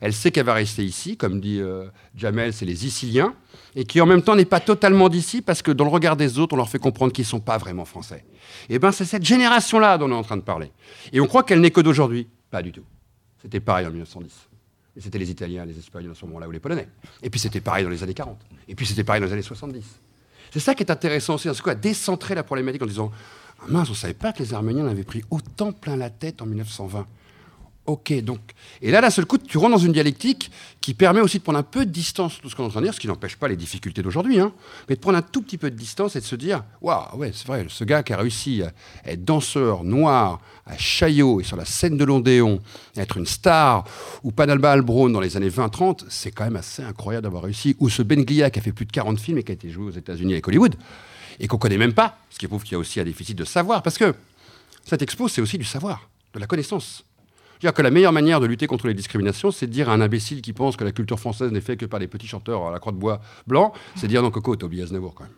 [0.00, 3.34] Elle sait qu'elle va rester ici, comme dit euh, Jamel, c'est les Siciliens,
[3.74, 6.38] et qui en même temps n'est pas totalement d'ici parce que dans le regard des
[6.38, 8.24] autres, on leur fait comprendre qu'ils ne sont pas vraiment français.
[8.68, 10.70] Eh bien c'est cette génération-là dont on est en train de parler.
[11.12, 12.28] Et on croit qu'elle n'est que d'aujourd'hui.
[12.50, 12.84] Pas du tout.
[13.40, 14.32] C'était pareil en 1910.
[14.96, 16.88] Et c'était les Italiens, les Espagnols à ce moment-là, ou les Polonais.
[17.22, 18.38] Et puis c'était pareil dans les années 40.
[18.68, 19.84] Et puis c'était pareil dans les années 70.
[20.50, 23.10] C'est ça qui est intéressant aussi, c'est quoi décentrer la problématique en disant
[23.60, 26.40] ah mince, on ne savait pas que les Arméniens avaient pris autant plein la tête
[26.42, 27.06] en 1920.
[27.86, 28.40] Ok, donc.
[28.82, 31.58] Et là, d'un seul coup, tu rentres dans une dialectique qui permet aussi de prendre
[31.58, 33.06] un peu de distance sur tout ce qu'on est en train de dire, ce qui
[33.06, 34.52] n'empêche pas les difficultés d'aujourd'hui, hein,
[34.88, 37.30] mais de prendre un tout petit peu de distance et de se dire Waouh, ouais,
[37.32, 38.72] c'est vrai, ce gars qui a réussi à
[39.10, 42.60] être danseur noir à Chaillot et sur la scène de l'Ondéon,
[42.96, 43.84] à être une star,
[44.24, 47.76] ou Panalba Albron dans les années 20-30, c'est quand même assez incroyable d'avoir réussi.
[47.78, 49.70] Ou ce Ben Glia qui a fait plus de 40 films et qui a été
[49.70, 50.74] joué aux États-Unis avec Hollywood
[51.38, 53.44] et qu'on connaît même pas, ce qui prouve qu'il y a aussi un déficit de
[53.44, 54.14] savoir, parce que
[54.84, 57.04] cette expo, c'est aussi du savoir, de la connaissance.
[57.58, 59.88] Je veux dire que la meilleure manière de lutter contre les discriminations, c'est de dire
[59.88, 62.26] à un imbécile qui pense que la culture française n'est faite que par les petits
[62.26, 65.14] chanteurs à la croix de bois blanc, c'est de dire non, Coco, t'as oublié Aznavour
[65.14, 65.32] quand même.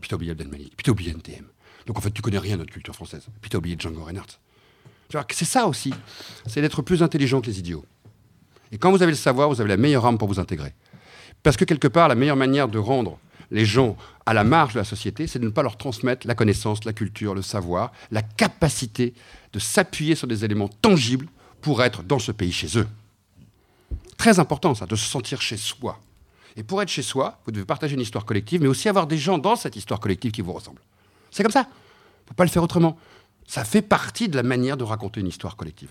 [0.00, 1.44] Puis t'as oublié Abdelmalik, puis t'as oublié NTM.
[1.86, 3.26] Donc en fait, tu connais rien de notre culture française.
[3.40, 4.38] Puis t'as oublié Django Reinhardt.
[5.30, 5.92] C'est ça aussi,
[6.46, 7.84] c'est d'être plus intelligent que les idiots.
[8.72, 10.72] Et quand vous avez le savoir, vous avez la meilleure arme pour vous intégrer.
[11.42, 13.18] Parce que quelque part, la meilleure manière de rendre
[13.50, 13.96] les gens
[14.26, 16.92] à la marge de la société, c'est de ne pas leur transmettre la connaissance, la
[16.92, 19.14] culture, le savoir, la capacité
[19.52, 21.26] de s'appuyer sur des éléments tangibles
[21.60, 22.86] pour être dans ce pays chez eux.
[24.16, 25.98] Très important ça, de se sentir chez soi.
[26.56, 29.18] Et pour être chez soi, vous devez partager une histoire collective, mais aussi avoir des
[29.18, 30.82] gens dans cette histoire collective qui vous ressemblent.
[31.30, 31.60] C'est comme ça.
[31.60, 32.98] Il ne faut pas le faire autrement.
[33.46, 35.90] Ça fait partie de la manière de raconter une histoire collective.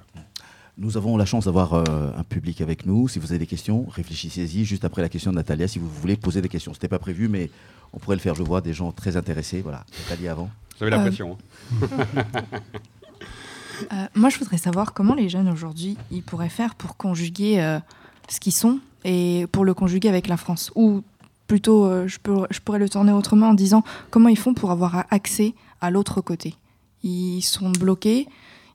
[0.78, 3.10] Nous avons la chance d'avoir euh, un public avec nous.
[3.10, 6.16] Si vous avez des questions, réfléchissez-y juste après la question de Natalia si vous voulez
[6.16, 6.74] poser des questions.
[6.74, 7.50] Ce n'était pas prévu, mais
[7.92, 8.36] on pourrait le faire.
[8.36, 9.62] Je vois des gens très intéressés.
[9.62, 10.50] Voilà, Natalia avant.
[10.78, 11.38] Vous avez la pression.
[11.82, 11.88] Hein.
[13.92, 17.80] Euh, moi, je voudrais savoir comment les jeunes aujourd'hui, ils pourraient faire pour conjuguer euh,
[18.28, 20.72] ce qu'ils sont et pour le conjuguer avec la France.
[20.76, 21.04] Ou
[21.48, 22.18] plutôt, je,
[22.50, 26.22] je pourrais le tourner autrement en disant comment ils font pour avoir accès à l'autre
[26.22, 26.56] côté?
[27.04, 28.28] Ils sont bloqués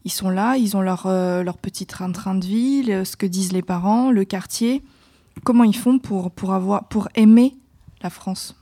[0.05, 3.53] ils sont là, ils ont leur, euh, leur petit train-train de vie, ce que disent
[3.53, 4.83] les parents, le quartier.
[5.45, 7.57] Comment ils font pour, pour, avoir, pour aimer
[8.03, 8.55] la France?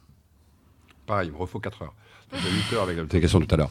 [1.06, 1.94] Pareil, il me refaut 4 heures.
[2.32, 3.70] J'ai 8 heures avec la question tout à l'heure.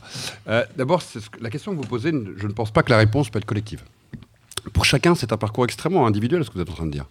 [0.78, 1.02] D'abord,
[1.40, 3.84] la question que vous posez, je ne pense pas que la réponse peut être collective.
[4.74, 7.06] Pour chacun, c'est un parcours extrêmement individuel, ce que vous êtes en train de dire.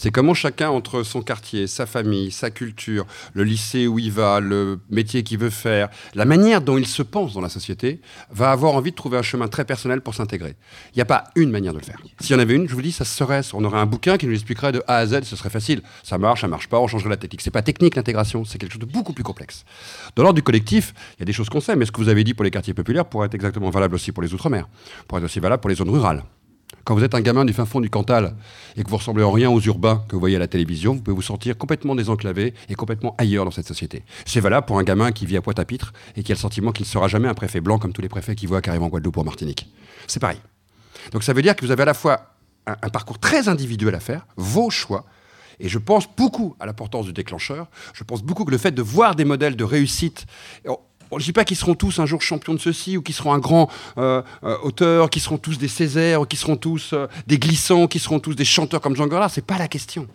[0.00, 4.38] C'est comment chacun, entre son quartier, sa famille, sa culture, le lycée où il va,
[4.38, 8.52] le métier qu'il veut faire, la manière dont il se pense dans la société, va
[8.52, 10.54] avoir envie de trouver un chemin très personnel pour s'intégrer.
[10.92, 12.00] Il n'y a pas une manière de le faire.
[12.20, 14.28] S'il y en avait une, je vous dis, ça serait, on aurait un bouquin qui
[14.28, 15.82] nous expliquerait de A à Z, ce serait facile.
[16.04, 17.42] Ça marche, ça marche pas, on changerait la technique.
[17.42, 19.64] C'est pas technique l'intégration, c'est quelque chose de beaucoup plus complexe.
[20.14, 22.08] Dans l'ordre du collectif, il y a des choses qu'on sait, mais ce que vous
[22.08, 24.68] avez dit pour les quartiers populaires pourrait être exactement valable aussi pour les outre-mer,
[25.08, 26.22] pourrait être aussi valable pour les zones rurales.
[26.84, 28.34] Quand vous êtes un gamin du fin fond du Cantal
[28.76, 31.02] et que vous ressemblez en rien aux urbains que vous voyez à la télévision, vous
[31.02, 34.04] pouvez vous sentir complètement désenclavé et complètement ailleurs dans cette société.
[34.24, 36.84] C'est valable pour un gamin qui vit à Pointe-à-Pitre et qui a le sentiment qu'il
[36.84, 39.16] ne sera jamais un préfet blanc comme tous les préfets qui voient carrément en Guadeloupe
[39.16, 39.70] ou en Martinique.
[40.06, 40.38] C'est pareil.
[41.12, 42.34] Donc ça veut dire que vous avez à la fois
[42.66, 45.04] un, un parcours très individuel à faire, vos choix,
[45.60, 47.66] et je pense beaucoup à l'importance du déclencheur.
[47.92, 50.26] Je pense beaucoup que le fait de voir des modèles de réussite,
[51.12, 53.32] je ne dis pas qu'ils seront tous un jour champions de ceci, ou qu'ils seront
[53.32, 57.38] un grand euh, euh, auteur, qu'ils seront tous des Césaires, qu'ils seront tous euh, des
[57.38, 60.06] glissants, qu'ils seront tous des chanteurs comme Jean Ce n'est pas la question.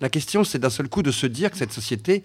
[0.00, 2.22] La question, c'est d'un seul coup de se dire que cette société,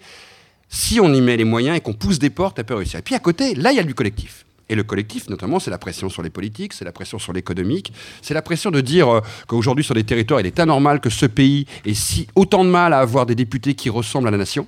[0.68, 3.00] si on y met les moyens et qu'on pousse des portes, elle peut réussir.
[3.00, 4.44] Et puis à côté, là, il y a du collectif.
[4.68, 7.92] Et le collectif, notamment, c'est la pression sur les politiques, c'est la pression sur l'économique,
[8.22, 11.66] c'est la pression de dire qu'aujourd'hui, sur des territoires, il est anormal que ce pays
[11.84, 14.66] ait si autant de mal à avoir des députés qui ressemblent à la nation.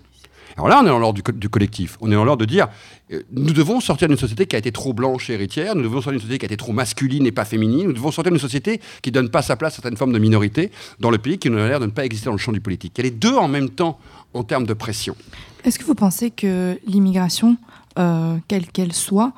[0.57, 1.99] Alors là, on est dans l'ordre du, collectif.
[2.01, 2.69] On est dans l'ordre de dire,
[3.13, 6.01] euh, nous devons sortir d'une société qui a été trop blanche et héritière, nous devons
[6.01, 8.41] sortir d'une société qui a été trop masculine et pas féminine, nous devons sortir d'une
[8.41, 11.39] société qui ne donne pas sa place à certaines formes de minorité dans le pays,
[11.39, 12.95] qui n'a l'air de ne pas exister dans le champ du politique.
[12.97, 13.99] Il a les deux en même temps
[14.33, 15.15] en termes de pression.
[15.65, 17.59] Est-ce que vous pensez que l'immigration,
[17.99, 19.33] euh, quelle qu'elle soit,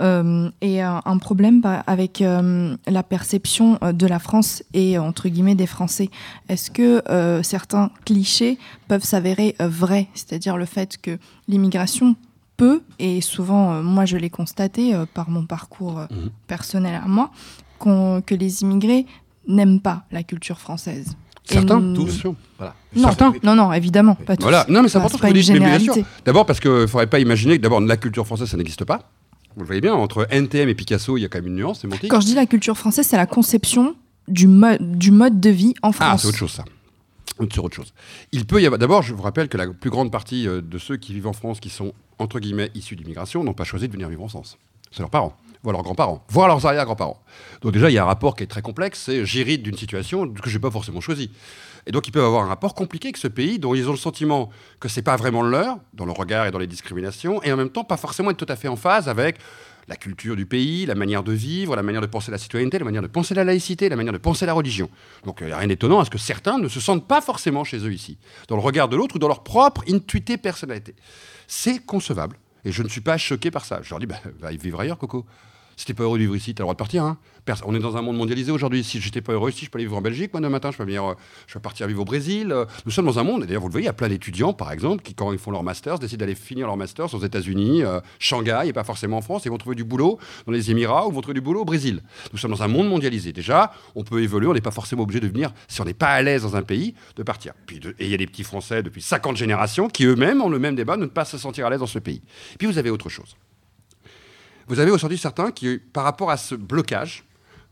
[0.00, 5.54] euh, et un, problème bah, avec euh, la perception de la France et entre guillemets
[5.54, 6.10] des Français.
[6.48, 7.02] Est-ce que
[7.42, 11.18] certains clichés peuvent s'avérer vrais, c'est-à-dire le fait que
[11.48, 12.16] l'immigration
[12.56, 16.28] peut, et souvent moi je l'ai constaté par mon parcours mmh.
[16.46, 17.30] personnel à moi,
[17.78, 19.06] que les immigrés
[19.46, 21.16] n'aiment pas la culture française.
[21.50, 22.24] Certains, tous.
[22.58, 22.74] Voilà.
[22.94, 24.42] Non, non, non, évidemment, pas tous.
[24.42, 24.66] Voilà.
[24.68, 27.80] Non, mais c'est important que vous D'abord parce qu'il ne faudrait pas imaginer que d'abord
[27.80, 29.10] la culture française, ça n'existe pas.
[29.58, 31.80] Vous le voyez bien, entre NTM et Picasso, il y a quand même une nuance
[31.80, 32.08] sémantique.
[32.08, 33.96] Quand je dis la culture française, c'est la conception
[34.28, 36.08] du, mode du mode de vie en France.
[36.12, 36.64] Ah, c'est autre chose ça.
[37.40, 37.92] C'est autre chose.
[38.30, 38.78] Il peut y avoir.
[38.78, 41.32] D'abord, je vous rappelle que la plus grande partie euh, de ceux qui vivent en
[41.32, 44.58] France, qui sont entre guillemets issus d'immigration, n'ont pas choisi de venir vivre en France.
[44.92, 47.22] C'est leurs parents voire leurs grands-parents, voire leurs arrière-grands-parents.
[47.62, 50.28] Donc déjà, il y a un rapport qui est très complexe, c'est j'hérite d'une situation
[50.28, 51.30] que je n'ai pas forcément choisie.
[51.86, 53.98] Et donc ils peuvent avoir un rapport compliqué avec ce pays dont ils ont le
[53.98, 57.52] sentiment que c'est pas vraiment le leur, dans le regard et dans les discriminations, et
[57.52, 59.38] en même temps pas forcément être tout à fait en phase avec
[59.88, 62.84] la culture du pays, la manière de vivre, la manière de penser la citoyenneté, la
[62.84, 64.90] manière de penser la laïcité, la manière de penser la religion.
[65.24, 67.64] Donc il n'y a rien d'étonnant à ce que certains ne se sentent pas forcément
[67.64, 70.94] chez eux ici, dans le regard de l'autre ou dans leur propre intuité personnalité.
[71.46, 72.36] C'est concevable.
[72.66, 73.80] Et je ne suis pas choqué par ça.
[73.82, 75.24] Je leur dis, bah, va vivre ailleurs, Coco.
[75.78, 77.04] Si t'es pas heureux de vivre ici, t'as le droit de partir.
[77.04, 77.18] Hein.
[77.64, 78.82] On est dans un monde mondialisé aujourd'hui.
[78.82, 80.32] Si j'étais pas heureux ici, je peux aller vivre en Belgique.
[80.32, 81.14] Moi, demain matin, je peux, venir, euh,
[81.46, 82.50] je peux partir vivre au Brésil.
[82.50, 84.08] Euh, nous sommes dans un monde, et d'ailleurs, vous le voyez, il y a plein
[84.08, 87.24] d'étudiants, par exemple, qui, quand ils font leur master, décident d'aller finir leur master aux
[87.24, 89.44] États-Unis, euh, Shanghai, et pas forcément en France.
[89.44, 92.02] Ils vont trouver du boulot dans les Émirats ou vont trouver du boulot au Brésil.
[92.32, 93.32] Nous sommes dans un monde mondialisé.
[93.32, 94.48] Déjà, on peut évoluer.
[94.48, 96.62] On n'est pas forcément obligé de venir, si on n'est pas à l'aise dans un
[96.62, 97.52] pays, de partir.
[97.66, 100.58] Puis et il y a des petits Français depuis 50 générations qui eux-mêmes ont le
[100.58, 102.20] même débat de ne pas se sentir à l'aise dans ce pays.
[102.58, 103.36] puis vous avez autre chose.
[104.68, 107.24] Vous avez aujourd'hui certains qui, par rapport à ce blocage,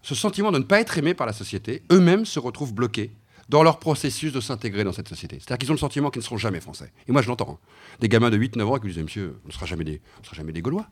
[0.02, 3.10] ce sentiment de ne pas être aimé par la société, eux-mêmes se retrouvent bloqués
[3.48, 5.36] dans leur processus de s'intégrer dans cette société.
[5.36, 6.92] C'est-à-dire qu'ils ont le sentiment qu'ils ne seront jamais français.
[7.06, 7.60] Et moi, je l'entends.
[7.62, 7.68] Hein.
[8.00, 10.36] Des gamins de 8-9 ans qui disent Monsieur, on ne sera jamais des, on sera
[10.36, 10.86] jamais des Gaulois.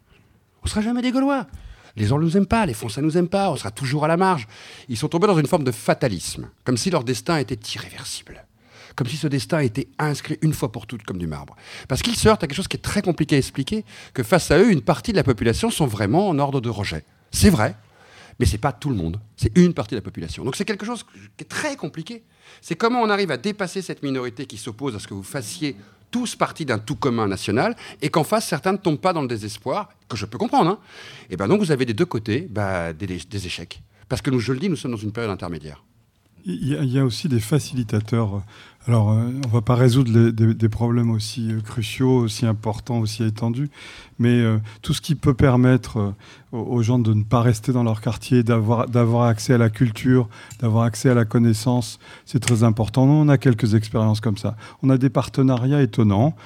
[0.62, 1.46] On ne sera jamais des Gaulois.
[1.96, 4.04] Les gens ne nous aiment pas, les Français ne nous aiment pas, on sera toujours
[4.04, 4.46] à la marge.
[4.88, 8.44] Ils sont tombés dans une forme de fatalisme, comme si leur destin était irréversible
[8.96, 11.56] comme si ce destin était inscrit une fois pour toutes comme du marbre.
[11.88, 14.50] Parce qu'ils se heurtent à quelque chose qui est très compliqué à expliquer, que face
[14.50, 17.04] à eux, une partie de la population sont vraiment en ordre de rejet.
[17.30, 17.76] C'est vrai,
[18.38, 20.44] mais c'est pas tout le monde, c'est une partie de la population.
[20.44, 21.04] Donc c'est quelque chose
[21.36, 22.22] qui est très compliqué.
[22.60, 25.76] C'est comment on arrive à dépasser cette minorité qui s'oppose à ce que vous fassiez
[26.10, 29.28] tous partie d'un tout commun national et qu'en face certains ne tombent pas dans le
[29.28, 30.70] désespoir, que je peux comprendre.
[30.70, 30.78] Hein.
[31.30, 33.82] Et ben donc vous avez des deux côtés bah, des, des, échecs.
[34.08, 35.82] Parce que nous, je le dis, nous sommes dans une période intermédiaire.
[36.44, 38.42] Il y a aussi des facilitateurs
[38.86, 43.24] alors, euh, on ne va pas résoudre des, problèmes aussi euh, cruciaux, aussi importants, aussi
[43.24, 43.70] étendus,
[44.18, 46.12] mais euh, tout ce qui peut permettre
[46.52, 50.28] aux gens de ne pas rester dans leur quartier, d'avoir accès à la culture,
[50.60, 53.06] d'avoir accès à la connaissance, c'est très important.
[53.06, 54.54] Nous, on a quelques expériences comme ça.
[54.82, 56.36] On a des partenariats étonnants.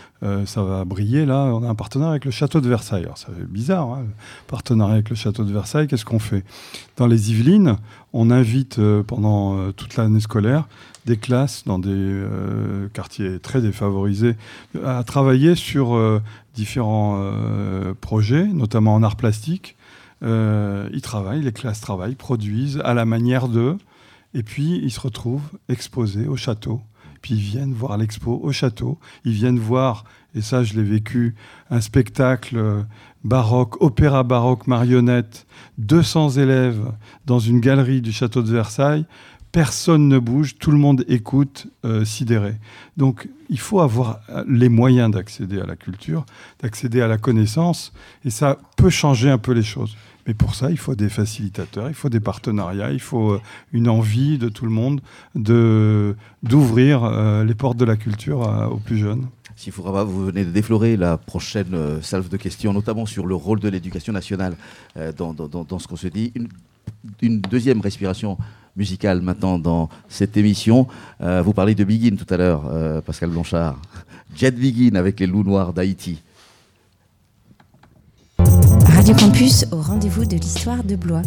[0.47, 1.51] ça va briller là.
[1.53, 3.05] On a un partenariat avec le château de Versailles.
[3.05, 4.05] Alors, ça fait bizarre, hein,
[4.47, 5.89] partenariat avec le château de Versailles.
[5.89, 6.43] Qu'est-ce qu'on fait?
[6.97, 7.77] Dans les Yvelines,
[8.15, 10.67] on invite pendant toute l'année scolaire
[11.09, 14.37] des classes dans des euh, quartiers très défavorisés
[14.85, 16.21] à travailler sur euh,
[16.55, 19.75] différents euh, projets, notamment en art plastique.
[20.23, 23.79] ils travaillent, les classes travaillent, produisent à la manière d'eux,
[24.35, 26.83] et puis ils se retrouvent exposés au château.
[27.23, 30.05] Puis ils viennent voir l'expo au château, ils viennent voir,
[30.35, 31.35] et ça je l'ai vécu,
[31.71, 32.85] un spectacle
[33.25, 35.47] baroque, opéra baroque marionnette,
[35.79, 36.93] 200 élèves
[37.25, 39.07] dans une galerie du château de Versailles
[39.59, 42.55] personne ne bouge, tout le monde écoute, euh, sidéré.
[42.97, 46.25] Donc il faut avoir euh, les moyens d'accéder à la culture,
[46.63, 47.93] d'accéder à la connaissance,
[48.25, 49.97] et ça peut changer un peu les choses.
[50.29, 53.41] Mais pour ça, il faut des facilitateurs, il faut des partenariats, il faut euh,
[53.73, 55.01] une envie de tout le monde
[55.35, 57.11] de, d'ouvrir
[57.43, 58.41] les portes de la culture
[58.71, 59.27] aux plus jeunes.
[59.57, 59.83] Si vous
[60.27, 64.57] venez de déflorer la prochaine salve de questions, notamment sur le rôle de l'éducation nationale
[65.17, 66.31] dans, dans, ce qu'on se dit.
[66.37, 66.49] Une,
[67.23, 68.39] une deuxième respiration
[68.79, 70.87] musicale maintenant dans cette émission.
[71.21, 73.77] Euh, vous parlez de Begin tout à l'heure, euh, Pascal Blanchard.
[74.37, 76.23] Jet Begin avec les loups noirs d'Haïti.
[78.39, 81.23] Radio Campus au rendez-vous de l'histoire de Blois.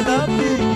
[0.00, 0.69] Another beat.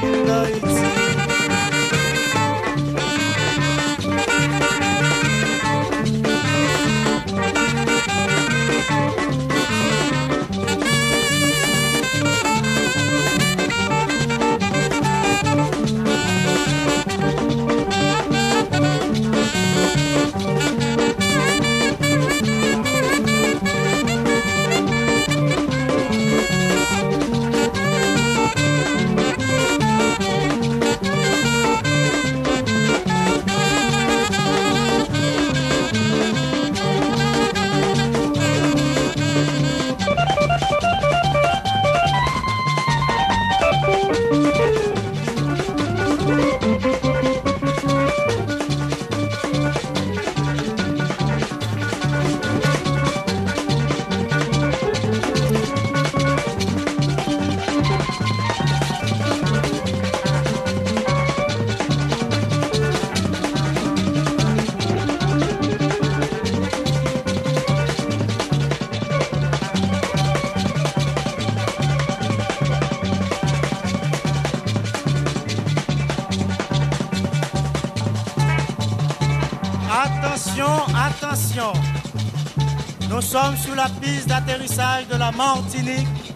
[85.33, 86.35] Martinique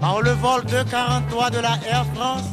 [0.00, 2.50] par le vol 243 de la Air France,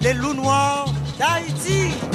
[0.00, 0.86] les loups noirs
[1.18, 2.13] d'Haïti.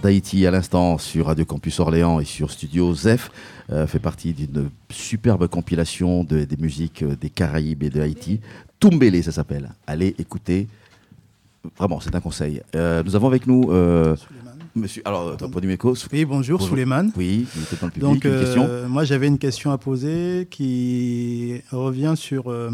[0.00, 3.30] Noirs d'Haïti à l'instant sur Radio Campus Orléans et sur Studio Zef
[3.70, 8.40] euh, fait partie d'une superbe compilation de- des musiques euh, des Caraïbes et de Haïti.
[8.80, 9.70] Tumbele, ça s'appelle.
[9.86, 10.68] Allez écouter.
[11.78, 12.62] Vraiment, c'est un conseil.
[12.74, 13.70] Euh, nous avons avec nous
[14.74, 15.02] Monsieur.
[15.04, 15.94] Alors, micro.
[16.12, 16.68] Oui, bonjour, Bonjour.
[16.68, 17.12] Souleymane.
[17.16, 18.00] Oui, il était dans le public.
[18.08, 18.66] Donc, une question.
[18.68, 22.70] euh, moi, j'avais une question à poser qui revient sur euh,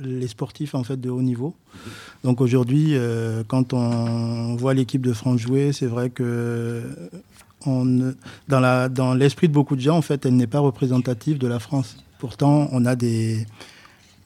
[0.00, 1.54] les sportifs en fait de haut niveau.
[2.22, 6.82] Donc aujourd'hui, euh, quand on voit l'équipe de France jouer, c'est vrai que
[7.66, 8.12] on ne-
[8.48, 11.46] dans la dans l'esprit de beaucoup de gens, en fait, elle n'est pas représentative de
[11.46, 11.96] la France.
[12.18, 13.46] Pourtant, on a des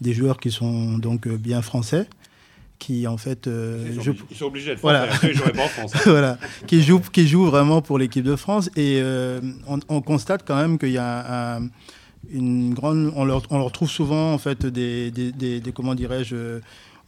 [0.00, 2.06] des joueurs qui sont donc euh, bien français,
[2.78, 5.06] qui en fait euh, Ils sont jouent- obligés- ils sont obligés d'être voilà.
[5.06, 5.92] français, après, ils joueraient pas en France.
[6.06, 10.56] voilà, qui jouent qui vraiment pour l'équipe de France et euh, on, on constate quand
[10.56, 11.68] même qu'il y a un-
[12.32, 15.94] une grande on leur, on leur trouve souvent en fait des, des, des- des- comment
[15.94, 16.60] dirais-je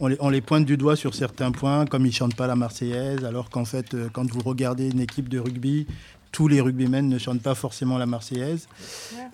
[0.03, 2.57] on les, on les pointe du doigt sur certains points, comme ils chantent pas la
[2.57, 5.87] Marseillaise, alors qu'en fait, euh, quand vous regardez une équipe de rugby,
[6.33, 8.67] tous les rugbymen ne chantent pas forcément la Marseillaise.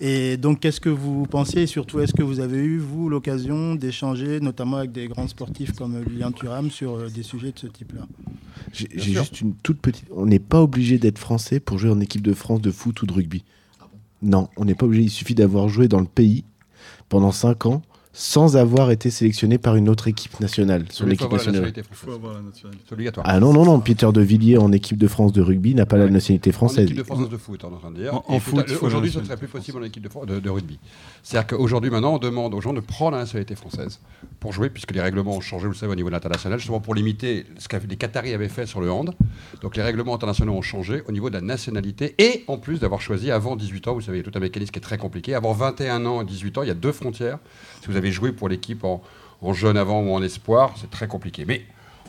[0.01, 3.75] Et donc, qu'est-ce que vous pensez Et surtout, est-ce que vous avez eu, vous, l'occasion
[3.75, 7.67] d'échanger, notamment avec des grands sportifs comme Lilian Thuram, sur euh, des sujets de ce
[7.67, 8.01] type-là?
[8.73, 10.03] J'ai juste une toute petite.
[10.13, 13.05] On n'est pas obligé d'être français pour jouer en équipe de France de foot ou
[13.05, 13.45] de rugby.
[14.21, 15.03] Non, on n'est pas obligé.
[15.03, 16.43] Il suffit d'avoir joué dans le pays
[17.09, 17.81] pendant 5 ans
[18.19, 21.51] sans avoir été sélectionné par une autre équipe nationale sur il l'équipe faut avoir la
[21.51, 21.69] nationale.
[21.69, 22.63] nationalité française.
[22.87, 23.25] C'est obligatoire.
[23.29, 23.79] Ah non, non, non.
[23.79, 26.85] Peter de Villiers en équipe de France de rugby n'a pas la nationalité En française.
[26.85, 28.15] équipe de France de foot, on est en train de dire.
[28.15, 30.49] En- en foot, il Aujourd'hui, ce serait plus possible en équipe de, Fran- de- de
[30.49, 30.79] rugby.
[31.21, 33.99] C'est-à-dire qu'aujourd'hui, maintenant, on demande aux gens de prendre la nationalité française
[34.39, 36.95] pour jouer, puisque les règlements ont changé, vous le savez, au niveau international, justement pour
[36.95, 39.13] limiter ce que les Qataris avaient fait sur le hand.
[39.61, 42.99] Donc les règlements internationaux ont changé au niveau de la nationalité et en plus d'avoir
[42.99, 44.97] choisi avant 18 ans, vous savez, il y a tout un mécanisme qui est très
[44.97, 45.35] compliqué.
[45.35, 47.37] Avant 21 ans et 18 ans, il y a deux frontières.
[47.81, 49.01] Si vous avez joué pour l'équipe en,
[49.53, 51.45] jeune avant ou en espoir, c'est très compliqué.
[51.45, 51.63] Mais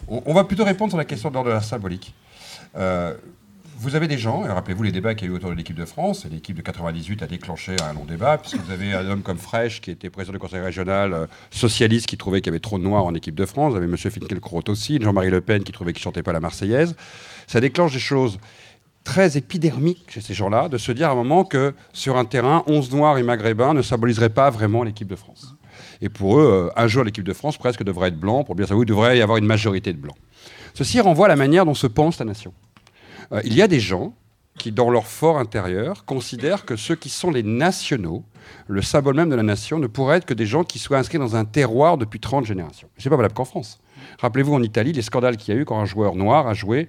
[0.08, 2.14] on, va plutôt répondre sur la question de l'ordre symbolique.
[2.76, 3.14] Euh,
[3.80, 5.76] vous avez des gens, et rappelez-vous les débats qu'il y a eu autour de l'équipe
[5.76, 9.08] de France, et l'équipe de 98 a déclenché un long débat, puisque vous avez un
[9.08, 12.54] homme comme Fresh, qui était président du conseil régional euh, socialiste, qui trouvait qu'il y
[12.54, 13.96] avait trop de noirs en équipe de France, vous avez M.
[13.96, 16.96] Finkielkraut aussi, Jean-Marie Le Pen, qui trouvait qu'il ne chantait pas la Marseillaise.
[17.46, 18.40] Ça déclenche des choses
[19.04, 22.64] très épidermiques chez ces gens-là, de se dire à un moment que sur un terrain,
[22.66, 25.54] 11 noirs et maghrébins ne symboliseraient pas vraiment l'équipe de France.
[26.00, 28.66] Et pour eux, euh, un jour, l'équipe de France presque devrait être blanc, pour bien
[28.66, 30.16] savoir, il devrait y avoir une majorité de blancs.
[30.74, 32.52] Ceci renvoie à la manière dont se pense la nation.
[33.32, 34.14] Euh, il y a des gens
[34.58, 38.24] qui, dans leur fort intérieur, considèrent que ceux qui sont les nationaux,
[38.66, 41.18] le symbole même de la nation, ne pourraient être que des gens qui soient inscrits
[41.18, 42.88] dans un terroir depuis 30 générations.
[42.98, 43.78] Ce n'est pas valable qu'en France.
[44.20, 46.88] Rappelez-vous en Italie les scandales qu'il y a eu quand un joueur noir a joué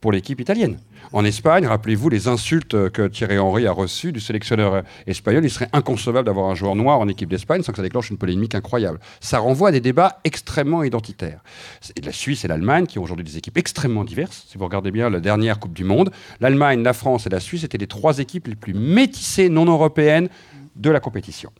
[0.00, 0.78] pour l'équipe italienne.
[1.12, 5.42] En Espagne, rappelez-vous les insultes que Thierry Henry a reçues du sélectionneur espagnol.
[5.42, 8.18] Il serait inconcevable d'avoir un joueur noir en équipe d'Espagne sans que ça déclenche une
[8.18, 9.00] polémique incroyable.
[9.20, 11.42] Ça renvoie à des débats extrêmement identitaires.
[12.04, 15.08] La Suisse et l'Allemagne, qui ont aujourd'hui des équipes extrêmement diverses, si vous regardez bien
[15.08, 18.46] la dernière Coupe du Monde, l'Allemagne, la France et la Suisse étaient les trois équipes
[18.46, 20.28] les plus métissées non européennes
[20.76, 21.50] de la compétition.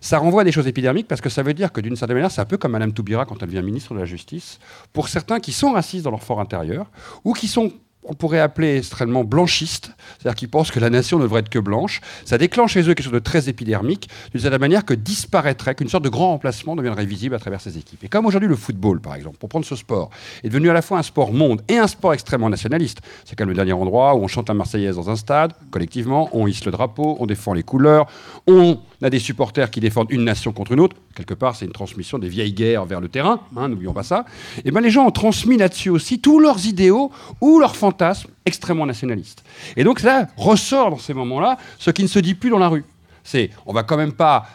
[0.00, 2.30] Ça renvoie à des choses épidermiques parce que ça veut dire que d'une certaine manière,
[2.30, 4.58] c'est un peu comme Mme Toubira quand elle devient ministre de la Justice.
[4.92, 6.90] Pour certains qui sont racistes dans leur fort intérieur
[7.24, 7.72] ou qui sont
[8.08, 11.58] on pourrait appeler extrêmement blanchiste, c'est-à-dire qu'ils pensent que la nation ne devrait être que
[11.58, 15.74] blanche, ça déclenche chez eux quelque chose de très épidermique, d'une certaine manière que disparaîtrait,
[15.74, 18.04] qu'une sorte de grand remplacement deviendrait visible à travers ces équipes.
[18.04, 20.10] Et comme aujourd'hui le football, par exemple, pour prendre ce sport,
[20.44, 23.48] est devenu à la fois un sport monde et un sport extrêmement nationaliste, c'est comme
[23.48, 26.72] le dernier endroit où on chante la Marseillaise dans un stade, collectivement, on hisse le
[26.72, 28.06] drapeau, on défend les couleurs,
[28.46, 31.72] on a des supporters qui défendent une nation contre une autre, quelque part c'est une
[31.72, 34.24] transmission des vieilles guerres vers le terrain, hein, n'oublions pas ça,
[34.64, 37.95] et bien les gens ont transmis là-dessus aussi tous leurs idéaux ou leurs fantasmes
[38.44, 39.44] extrêmement nationaliste.
[39.76, 42.68] Et donc là ressort dans ces moments-là ce qui ne se dit plus dans la
[42.68, 42.84] rue.
[43.24, 44.46] C'est on va quand même pas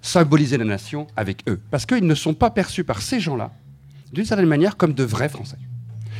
[0.00, 3.50] symboliser la nation avec eux, parce qu'ils ne sont pas perçus par ces gens-là,
[4.12, 5.56] d'une certaine manière, comme de vrais Français.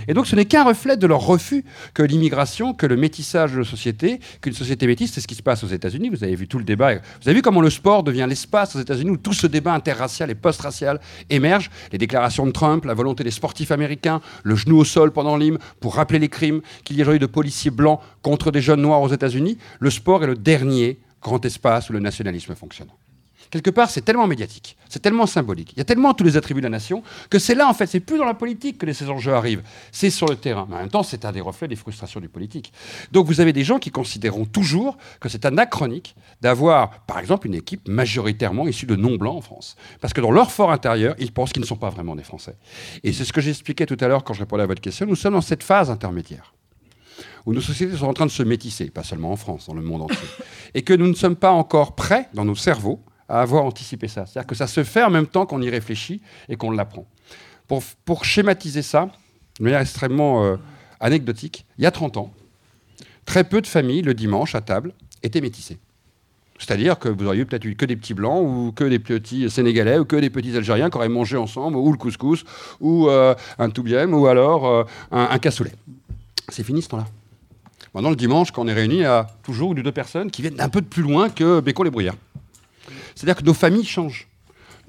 [0.08, 3.58] Et donc ce n'est qu'un reflet de leur refus que l'immigration, que le métissage de
[3.58, 6.10] la société, qu'une société métisse, c'est ce qui se passe aux États-Unis.
[6.10, 6.94] Vous avez vu tout le débat.
[6.94, 10.30] Vous avez vu comment le sport devient l'espace aux États-Unis où tout ce débat interracial
[10.30, 11.00] et post-racial
[11.30, 11.70] émerge.
[11.92, 15.58] Les déclarations de Trump, la volonté des sportifs américains, le genou au sol pendant l'hymne
[15.80, 19.02] pour rappeler les crimes qu'il y a eu de policiers blancs contre des jeunes noirs
[19.02, 19.58] aux États-Unis.
[19.78, 22.88] Le sport est le dernier grand espace où le nationalisme fonctionne
[23.50, 26.60] quelque part, c'est tellement médiatique, c'est tellement symbolique, il y a tellement tous les attributs
[26.60, 29.08] de la nation que c'est là, en fait, c'est plus dans la politique que ces
[29.10, 30.66] enjeux arrivent, c'est sur le terrain.
[30.68, 32.72] Mais en même temps, c'est un des reflets des frustrations du politique.
[33.12, 37.54] Donc vous avez des gens qui considéreront toujours que c'est anachronique d'avoir, par exemple, une
[37.54, 39.76] équipe majoritairement issue de non-blancs en France.
[40.00, 42.56] Parce que dans leur fort intérieur, ils pensent qu'ils ne sont pas vraiment des Français.
[43.02, 45.16] Et c'est ce que j'expliquais tout à l'heure quand je répondais à votre question, nous
[45.16, 46.54] sommes dans cette phase intermédiaire
[47.46, 49.82] où nos sociétés sont en train de se métisser, pas seulement en France, dans le
[49.82, 50.28] monde entier,
[50.74, 54.26] et que nous ne sommes pas encore prêts dans nos cerveaux à avoir anticipé ça.
[54.26, 57.06] C'est-à-dire que ça se fait en même temps qu'on y réfléchit et qu'on l'apprend.
[57.66, 59.10] Pour, pour, schématiser ça,
[59.58, 60.56] de manière extrêmement euh,
[61.00, 62.32] anecdotique, il y a 30 ans,
[63.24, 65.78] très peu de familles, le dimanche, à table, étaient métissées.
[66.58, 69.98] C'est-à-dire que vous auriez peut-être eu que des petits blancs, ou que des petits sénégalais,
[69.98, 72.44] ou que des petits algériens qui auraient mangé ensemble, ou le couscous,
[72.80, 75.72] ou euh, un toubiem, ou alors euh, un, cassoulet.
[76.48, 77.06] C'est fini ce temps-là.
[77.94, 80.30] Maintenant, le dimanche, quand on est réunis, il y a toujours une ou deux personnes
[80.30, 82.16] qui viennent d'un peu de plus loin que Bécon les Bruyères.
[83.14, 84.28] C'est-à-dire que nos familles changent.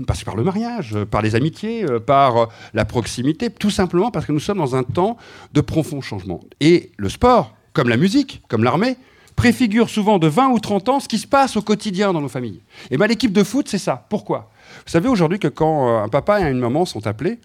[0.06, 4.12] Parce par le mariage, euh, par les amitiés, euh, par euh, la proximité, tout simplement
[4.12, 5.18] parce que nous sommes dans un temps
[5.54, 6.42] de profond changement.
[6.60, 8.98] Et le sport, comme la musique, comme l'armée,
[9.38, 12.28] préfigure souvent de 20 ou 30 ans ce qui se passe au quotidien dans nos
[12.28, 12.62] familles.
[12.92, 14.06] Et bien l'équipe de foot, c'est ça.
[14.10, 14.52] Pourquoi?
[14.86, 17.40] Vous savez aujourd'hui que quand un papa et une maman sont appelés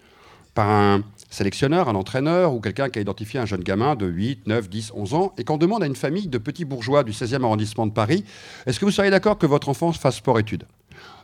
[0.53, 1.01] par un
[1.31, 4.91] sélectionneur, un entraîneur ou quelqu'un qui a identifié un jeune gamin de 8, 9, 10,
[4.93, 7.93] 11 ans et qu'on demande à une famille de petits bourgeois du 16e arrondissement de
[7.93, 8.25] Paris,
[8.67, 10.65] est-ce que vous seriez d'accord que votre enfant fasse sport-études?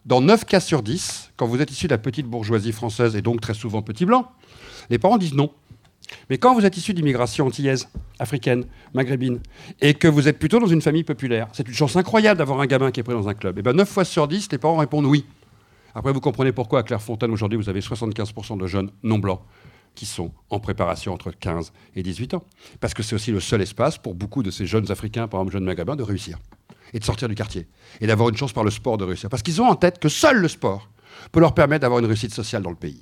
[0.05, 3.21] Dans 9 cas sur 10, quand vous êtes issu de la petite bourgeoisie française et
[3.21, 4.31] donc très souvent petit blanc,
[4.89, 5.51] les parents disent non.
[6.29, 9.39] Mais quand vous êtes issu d'immigration antillaise, africaine, maghrébine,
[9.81, 12.65] et que vous êtes plutôt dans une famille populaire, c'est une chance incroyable d'avoir un
[12.65, 13.59] gamin qui est pris dans un club.
[13.59, 15.25] Et bien 9 fois sur 10, les parents répondent oui.
[15.93, 19.41] Après, vous comprenez pourquoi à Clairefontaine, aujourd'hui, vous avez 75% de jeunes non blancs
[19.97, 22.43] qui sont en préparation entre 15 et 18 ans.
[22.79, 25.53] Parce que c'est aussi le seul espace pour beaucoup de ces jeunes Africains, par exemple
[25.53, 26.37] jeunes Maghrébins, de réussir
[26.93, 27.67] et de sortir du quartier
[27.99, 29.27] et d'avoir une chance par le sport de réussir.
[29.27, 30.87] Parce qu'ils ont en tête que seul le sport
[31.31, 33.01] peut leur permettre d'avoir une réussite sociale dans le pays.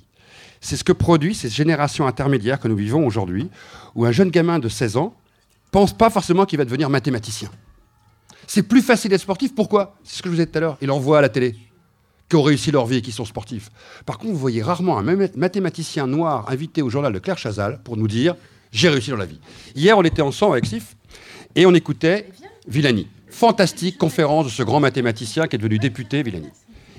[0.62, 3.50] C'est ce que produit ces générations intermédiaires que nous vivons aujourd'hui,
[3.94, 5.14] où un jeune gamin de 16 ans
[5.70, 7.50] pense pas forcément qu'il va devenir mathématicien.
[8.46, 9.54] C'est plus facile d'être sportif.
[9.54, 9.98] Pourquoi?
[10.02, 10.78] C'est ce que je vous ai dit tout à l'heure.
[10.80, 11.56] Il en voit à la télé
[12.28, 13.70] qui ont réussi leur vie et qui sont sportifs.
[14.04, 17.96] Par contre, vous voyez rarement un mathématicien noir invité au journal de Claire Chazal pour
[17.96, 18.34] nous dire
[18.72, 19.40] j'ai réussi dans la vie.
[19.74, 20.96] Hier, on était ensemble avec Sif
[21.54, 22.28] et on écoutait
[22.68, 23.06] Villani.
[23.28, 26.48] Fantastique conférence de ce grand mathématicien qui est devenu député, Villani.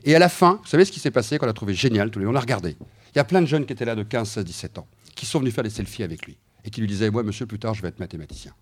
[0.06, 2.20] Et à la fin, vous savez ce qui s'est passé qu'on a trouvé génial tous
[2.20, 2.78] les On l'a regardé.
[3.14, 5.26] Il y a plein de jeunes qui étaient là de 15, 16, 17 ans, qui
[5.26, 7.74] sont venus faire des selfies avec lui et qui lui disaient Moi, monsieur, plus tard,
[7.74, 8.54] je vais être mathématicien.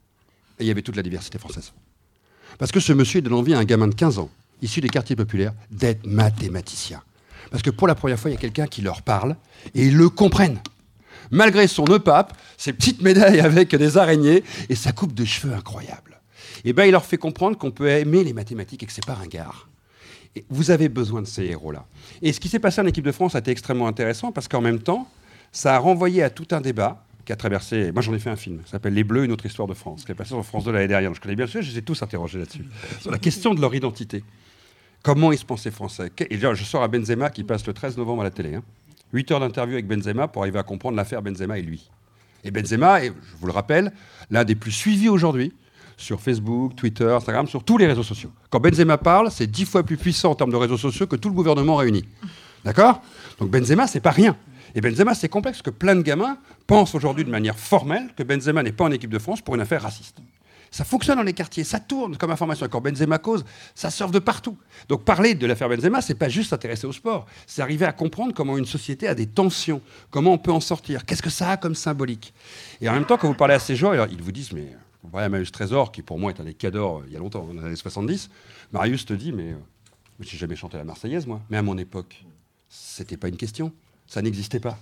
[0.60, 1.74] Et il y avait toute la diversité française.
[2.58, 4.30] Parce que ce monsieur, il donne envie à un gamin de 15 ans
[4.62, 7.02] issus des quartiers populaires, d'être mathématiciens.
[7.52, 9.36] Parce que pour la première fois, il y a quelqu'un qui leur parle
[9.74, 10.60] et ils le comprennent.
[11.32, 16.20] Malgré son pape, ses petites médailles avec des araignées et sa coupe de cheveux incroyable.
[16.64, 19.06] Et eh bien, il leur fait comprendre qu'on peut aimer les mathématiques et que c'est
[19.06, 19.68] pas ringard.
[20.36, 21.86] Et vous avez besoin de ces héros-là.
[22.22, 24.62] Et ce qui s'est passé en équipe de France a été extrêmement intéressant parce qu'en
[24.62, 25.08] même temps,
[25.52, 27.92] ça a renvoyé à tout un débat qui a traversé.
[27.92, 30.06] Moi, j'en ai fait un film, ça s'appelle Les Bleus, une autre histoire de France,
[30.06, 31.10] qui est passé sur France 2 l'année dernière.
[31.10, 32.66] Donc, je connais bien sûr, je les ai tous interrogés là-dessus.
[33.02, 34.24] Sur la question de leur identité.
[35.04, 36.12] Comment ils se pensaient français?
[36.30, 38.56] Et je sors à Benzema qui passe le 13 novembre à la télé.
[38.56, 38.64] Hein.
[39.14, 41.90] 8 heures d'interview avec Benzema pour arriver à comprendre l'affaire Benzema et lui.
[42.44, 43.92] Et Benzema est, je vous le rappelle,
[44.30, 45.54] l'un des plus suivis aujourd'hui
[45.98, 48.32] sur Facebook, Twitter, Instagram, sur tous les réseaux sociaux.
[48.50, 51.30] Quand Benzema parle, c'est dix fois plus puissant en termes de réseaux sociaux que tout
[51.30, 52.04] le gouvernement réuni.
[52.64, 53.02] D'accord?
[53.40, 54.36] Donc Benzema, c'est pas rien.
[54.76, 58.62] Et Benzema, c'est complexe que plein de gamins pensent aujourd'hui de manière formelle que Benzema
[58.62, 60.18] n'est pas en équipe de France pour une affaire raciste.
[60.70, 62.68] Ça fonctionne dans les quartiers, ça tourne comme information.
[62.70, 64.58] Quand Benzema cause, ça sort de partout.
[64.90, 68.34] Donc parler de l'affaire Benzema, c'est pas juste s'intéresser au sport, c'est arriver à comprendre
[68.34, 71.58] comment une société a des tensions, comment on peut en sortir, qu'est-ce que ça a
[71.58, 72.34] comme symbolique.
[72.82, 75.30] Et en même temps, quand vous parlez à ces gens, ils vous disent, mais voyez
[75.30, 77.68] Marius Trésor, qui pour moi est un des cadors il y a longtemps, dans les
[77.68, 78.30] années 70,
[78.74, 79.58] Marius te dit, mais, euh,
[80.20, 81.42] j'ai jamais chanté la Marseillaise, moi.
[81.50, 82.26] Mais à mon époque,
[82.70, 83.72] c'était pas une question.
[84.08, 84.78] Ça n'existait pas.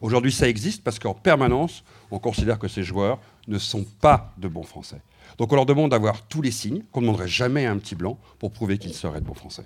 [0.00, 3.18] Aujourd'hui, ça existe parce qu'en permanence, on considère que ces joueurs
[3.48, 5.00] ne sont pas de bons Français.
[5.38, 7.94] Donc on leur demande d'avoir tous les signes qu'on ne demanderait jamais à un petit
[7.94, 9.64] blanc pour prouver qu'ils seraient de bons Français.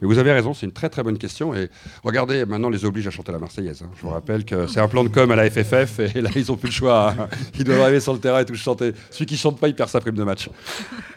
[0.00, 1.54] Mais vous avez raison, c'est une très très bonne question.
[1.54, 1.70] Et
[2.04, 3.82] regardez, maintenant, les oblige à chanter la Marseillaise.
[3.82, 3.90] Hein.
[3.96, 6.46] Je vous rappelle que c'est un plan de com à la FFF et là, ils
[6.48, 7.14] n'ont plus le choix.
[7.18, 7.28] Hein.
[7.58, 8.92] Ils doivent arriver sur le terrain et tout chanter.
[9.10, 10.48] Celui qui chante pas, il perd sa prime de match.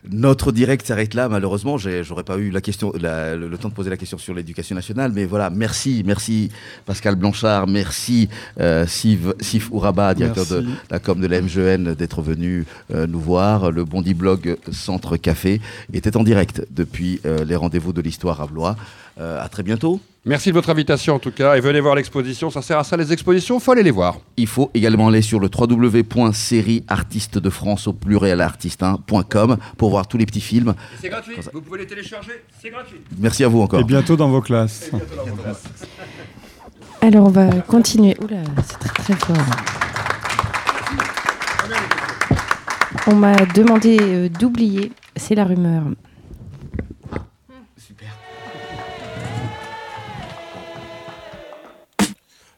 [0.09, 1.78] Notre direct s'arrête là, malheureusement.
[1.78, 5.12] J'aurais pas eu la question, le, temps de poser la question sur l'éducation nationale.
[5.14, 6.49] Mais voilà, merci, merci
[6.86, 12.66] Pascal Blanchard, merci euh, Sif, Ouraba, directeur de la com de la MGN, d'être venu
[12.93, 13.72] euh, nous voir.
[13.72, 15.62] Le Bondi Blog Centre Café
[15.93, 18.45] était en direct depuis euh, les rendez-vous de l'histoire à
[19.20, 19.99] Euh, à très bientôt.
[20.26, 22.49] Merci de votre invitation en tout cas et venez voir l'exposition.
[22.49, 24.18] Ça sert à ça les expositions, faut aller les voir.
[24.38, 25.49] Il faut également aller sur le
[27.38, 30.74] de France au pluriel artiste1.com pour voir tous les petits films.
[31.02, 33.02] C'est gratuit, vous pouvez les télécharger, c'est gratuit.
[33.20, 33.82] Merci à vous encore.
[33.82, 34.89] Et bientôt dans vos classes.
[37.02, 38.16] Alors on va continuer.
[38.22, 39.36] Oula, c'est très très fort.
[43.08, 45.84] On m'a demandé euh, d'oublier, c'est la rumeur.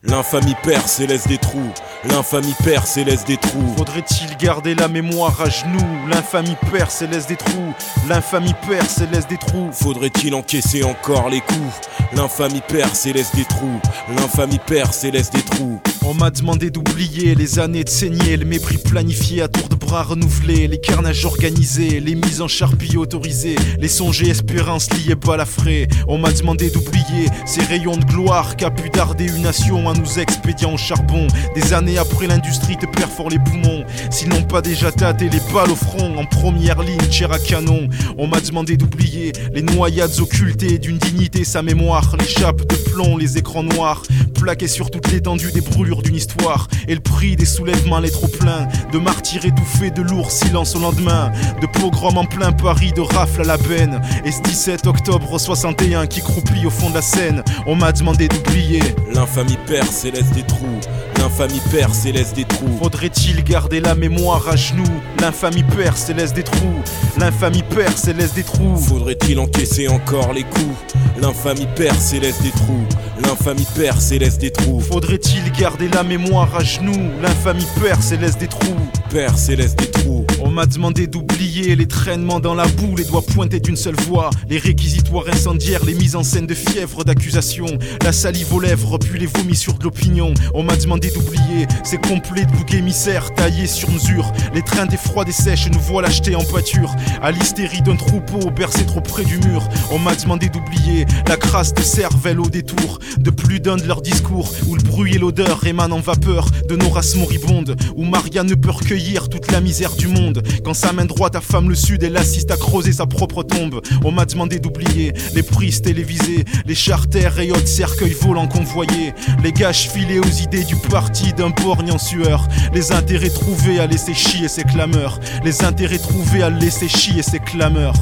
[0.06, 1.72] L'infamie perce et laisse des trous.
[2.10, 3.74] L'infamie perce et laisse des trous.
[3.78, 5.80] Faudrait-il garder la mémoire à genoux?
[6.10, 7.74] L'infamie perce et laisse des trous.
[8.10, 9.70] L'infamie perce et laisse des trous.
[9.72, 11.80] Faudrait-il encaisser encore les coups?
[12.12, 13.80] L'infamie perce et laisse des trous.
[14.18, 15.80] L'infamie perce et laisse des trous.
[16.06, 19.70] On m'a demandé d'oublier les années de saigner, le mépris planifié à tour
[20.02, 25.88] renouvelés, les carnages organisés, les mises en charpie autorisées, les songes et espérances liées balafrées.
[26.08, 30.20] On m'a demandé d'oublier ces rayons de gloire qu'a pu darder une nation à nous
[30.20, 31.28] expédients au charbon.
[31.56, 35.72] Des années après l'industrie te perfore les poumons, s'ils n'ont pas déjà tâté les balles
[35.72, 37.88] au front en première ligne, cher à canon.
[38.18, 43.18] On m'a demandé d'oublier les noyades occultées d'une dignité, sa mémoire, les chapes de plomb,
[43.18, 44.04] les écrans noirs,
[44.44, 48.28] plaqués sur toute l'étendue des brûlures d'une histoire et le prix des soulèvements les trop
[48.28, 51.32] plein de martyrs étouffés, de lourds silences au lendemain,
[51.62, 54.02] de pogroms en plein Paris, de rafles à la benne.
[54.26, 58.28] Et ce 17 octobre 61 qui croupit au fond de la scène, on m'a demandé
[58.28, 58.82] d'oublier.
[59.14, 60.82] L'infamie perce et laisse des trous.
[61.20, 62.78] L'infamie perce et laisse des trous.
[62.82, 64.84] Faudrait-il garder la mémoire à genoux?
[65.22, 66.82] L'infamie perce et laisse des trous.
[67.18, 68.76] L'infamie perce et laisse des trous.
[68.76, 70.76] Faudrait-il encaisser encore les coups?
[71.22, 72.86] L'infamie perce et laisse des trous.
[73.24, 74.80] L'infamie perce et laisse des trous.
[74.80, 77.12] Faudrait-il garder la mémoire à genoux?
[77.22, 78.76] L'infamie perce et laisse des trous.
[79.10, 80.23] Perce et laisse des trous.
[80.54, 84.30] On m'a demandé d'oublier les traînements dans la boue, les doigts pointés d'une seule voix,
[84.47, 87.66] les réquisitoires incendiaires, les mises en scène de fièvre d'accusation,
[88.04, 90.32] la salive aux lèvres, puis les vomis sur de l'opinion.
[90.54, 94.95] On m'a demandé d'oublier ces complets de boucs émissaires taillés sur mesure, les trains des
[94.95, 99.24] froids, des sèches, nous voilà achetés en pâture, à l'hystérie d'un troupeau bercé trop près
[99.24, 99.68] du mur.
[99.89, 104.04] On m'a demandé d'oublier la crasse de cervelle au détour de plus d'un de leurs
[104.04, 108.43] discours, où le bruit et l'odeur émanent en vapeur de nos races moribondes, où Maria
[108.43, 110.43] ne peut recueillir toute la misère du monde.
[110.64, 113.82] Quand sa main droite affame le sud, elle assiste à creuser sa propre tombe.
[114.04, 119.14] On m'a demandé d'oublier les prises télévisées, les charters et autres cercueils volants convoyés,
[119.44, 123.88] les gâches filés aux idées du parti d'un borgne en sueur, les intérêts trouvés à
[123.88, 127.96] laisser chier ses clameurs, les intérêts trouvés à laisser chier ses clameurs.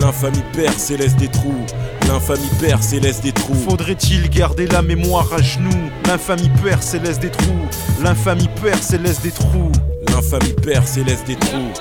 [0.00, 1.66] L'infamie perce et laisse des trous.
[2.06, 3.54] L'infamie perce et laisse des trous.
[3.68, 5.90] Faudrait-il garder la mémoire à genoux?
[6.06, 7.66] L'infamie perce et laisse des trous.
[8.02, 9.72] L'infamie perce et laisse des trous.
[10.10, 11.72] L'infamie perce et laisse des trous.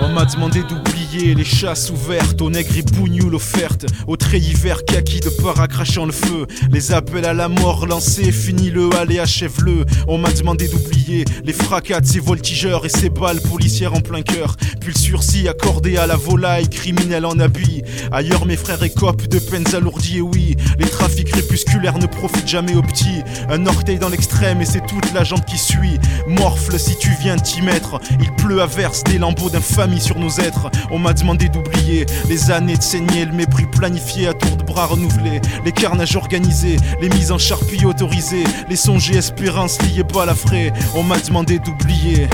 [0.00, 0.87] On m'a demandé d'oublier
[1.18, 6.06] les chasses ouvertes, aux nègres et bougnoules offertes, au treillis vert kaki de para crachant
[6.06, 9.84] le feu, les appels à la mort lancés, finis le allez achève-le.
[10.06, 14.22] On m'a demandé d'oublier les fracas de ces voltigeurs et ces balles policières en plein
[14.22, 17.82] cœur, puis le sursis accordé à la volaille criminelle en habit.
[18.12, 22.76] Ailleurs mes frères écopent de peines alourdies et oui, les trafics crépusculaires ne profitent jamais
[22.76, 23.22] aux petits.
[23.48, 25.98] Un orteil dans l'extrême et c'est toute la jambe qui suit.
[26.28, 30.30] Morfle si tu viens t'y mettre, il pleut à verse des lambeaux d'infamie sur nos
[30.30, 30.70] êtres.
[31.08, 35.40] M'a demandé d'oublier les années de saigner, le mépris planifié à tour de bras renouvelés,
[35.64, 40.26] les carnages organisés, les mises en charpie autorisées, les songes et espérances liées pas à
[40.26, 40.70] la frais.
[40.94, 42.28] On m'a demandé d'oublier.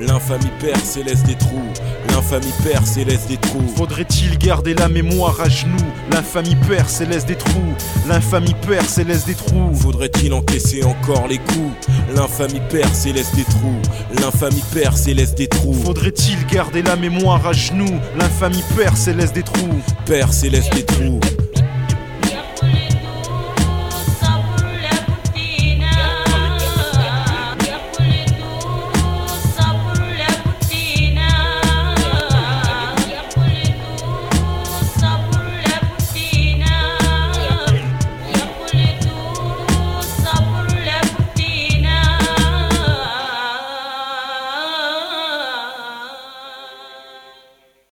[0.00, 1.68] L'infamie et laisse des trous.
[2.12, 3.66] L'infamie perce et laisse des trous.
[3.76, 5.76] Faudrait-il garder la mémoire à genoux?
[6.12, 7.74] L'infamie perce et laisse des trous.
[8.08, 9.74] L'infamie perce et laisse des trous.
[9.74, 11.88] Faudrait-il encaisser encore les coups?
[12.14, 13.80] L'infamie perce et laisse des trous.
[14.20, 15.74] L'infamie perce et laisse des trous.
[15.74, 17.98] Faudrait-il garder la mémoire à genoux?
[18.18, 19.80] L'infamie perce et laisse des trous.
[20.06, 21.20] Perce et laisse des trous.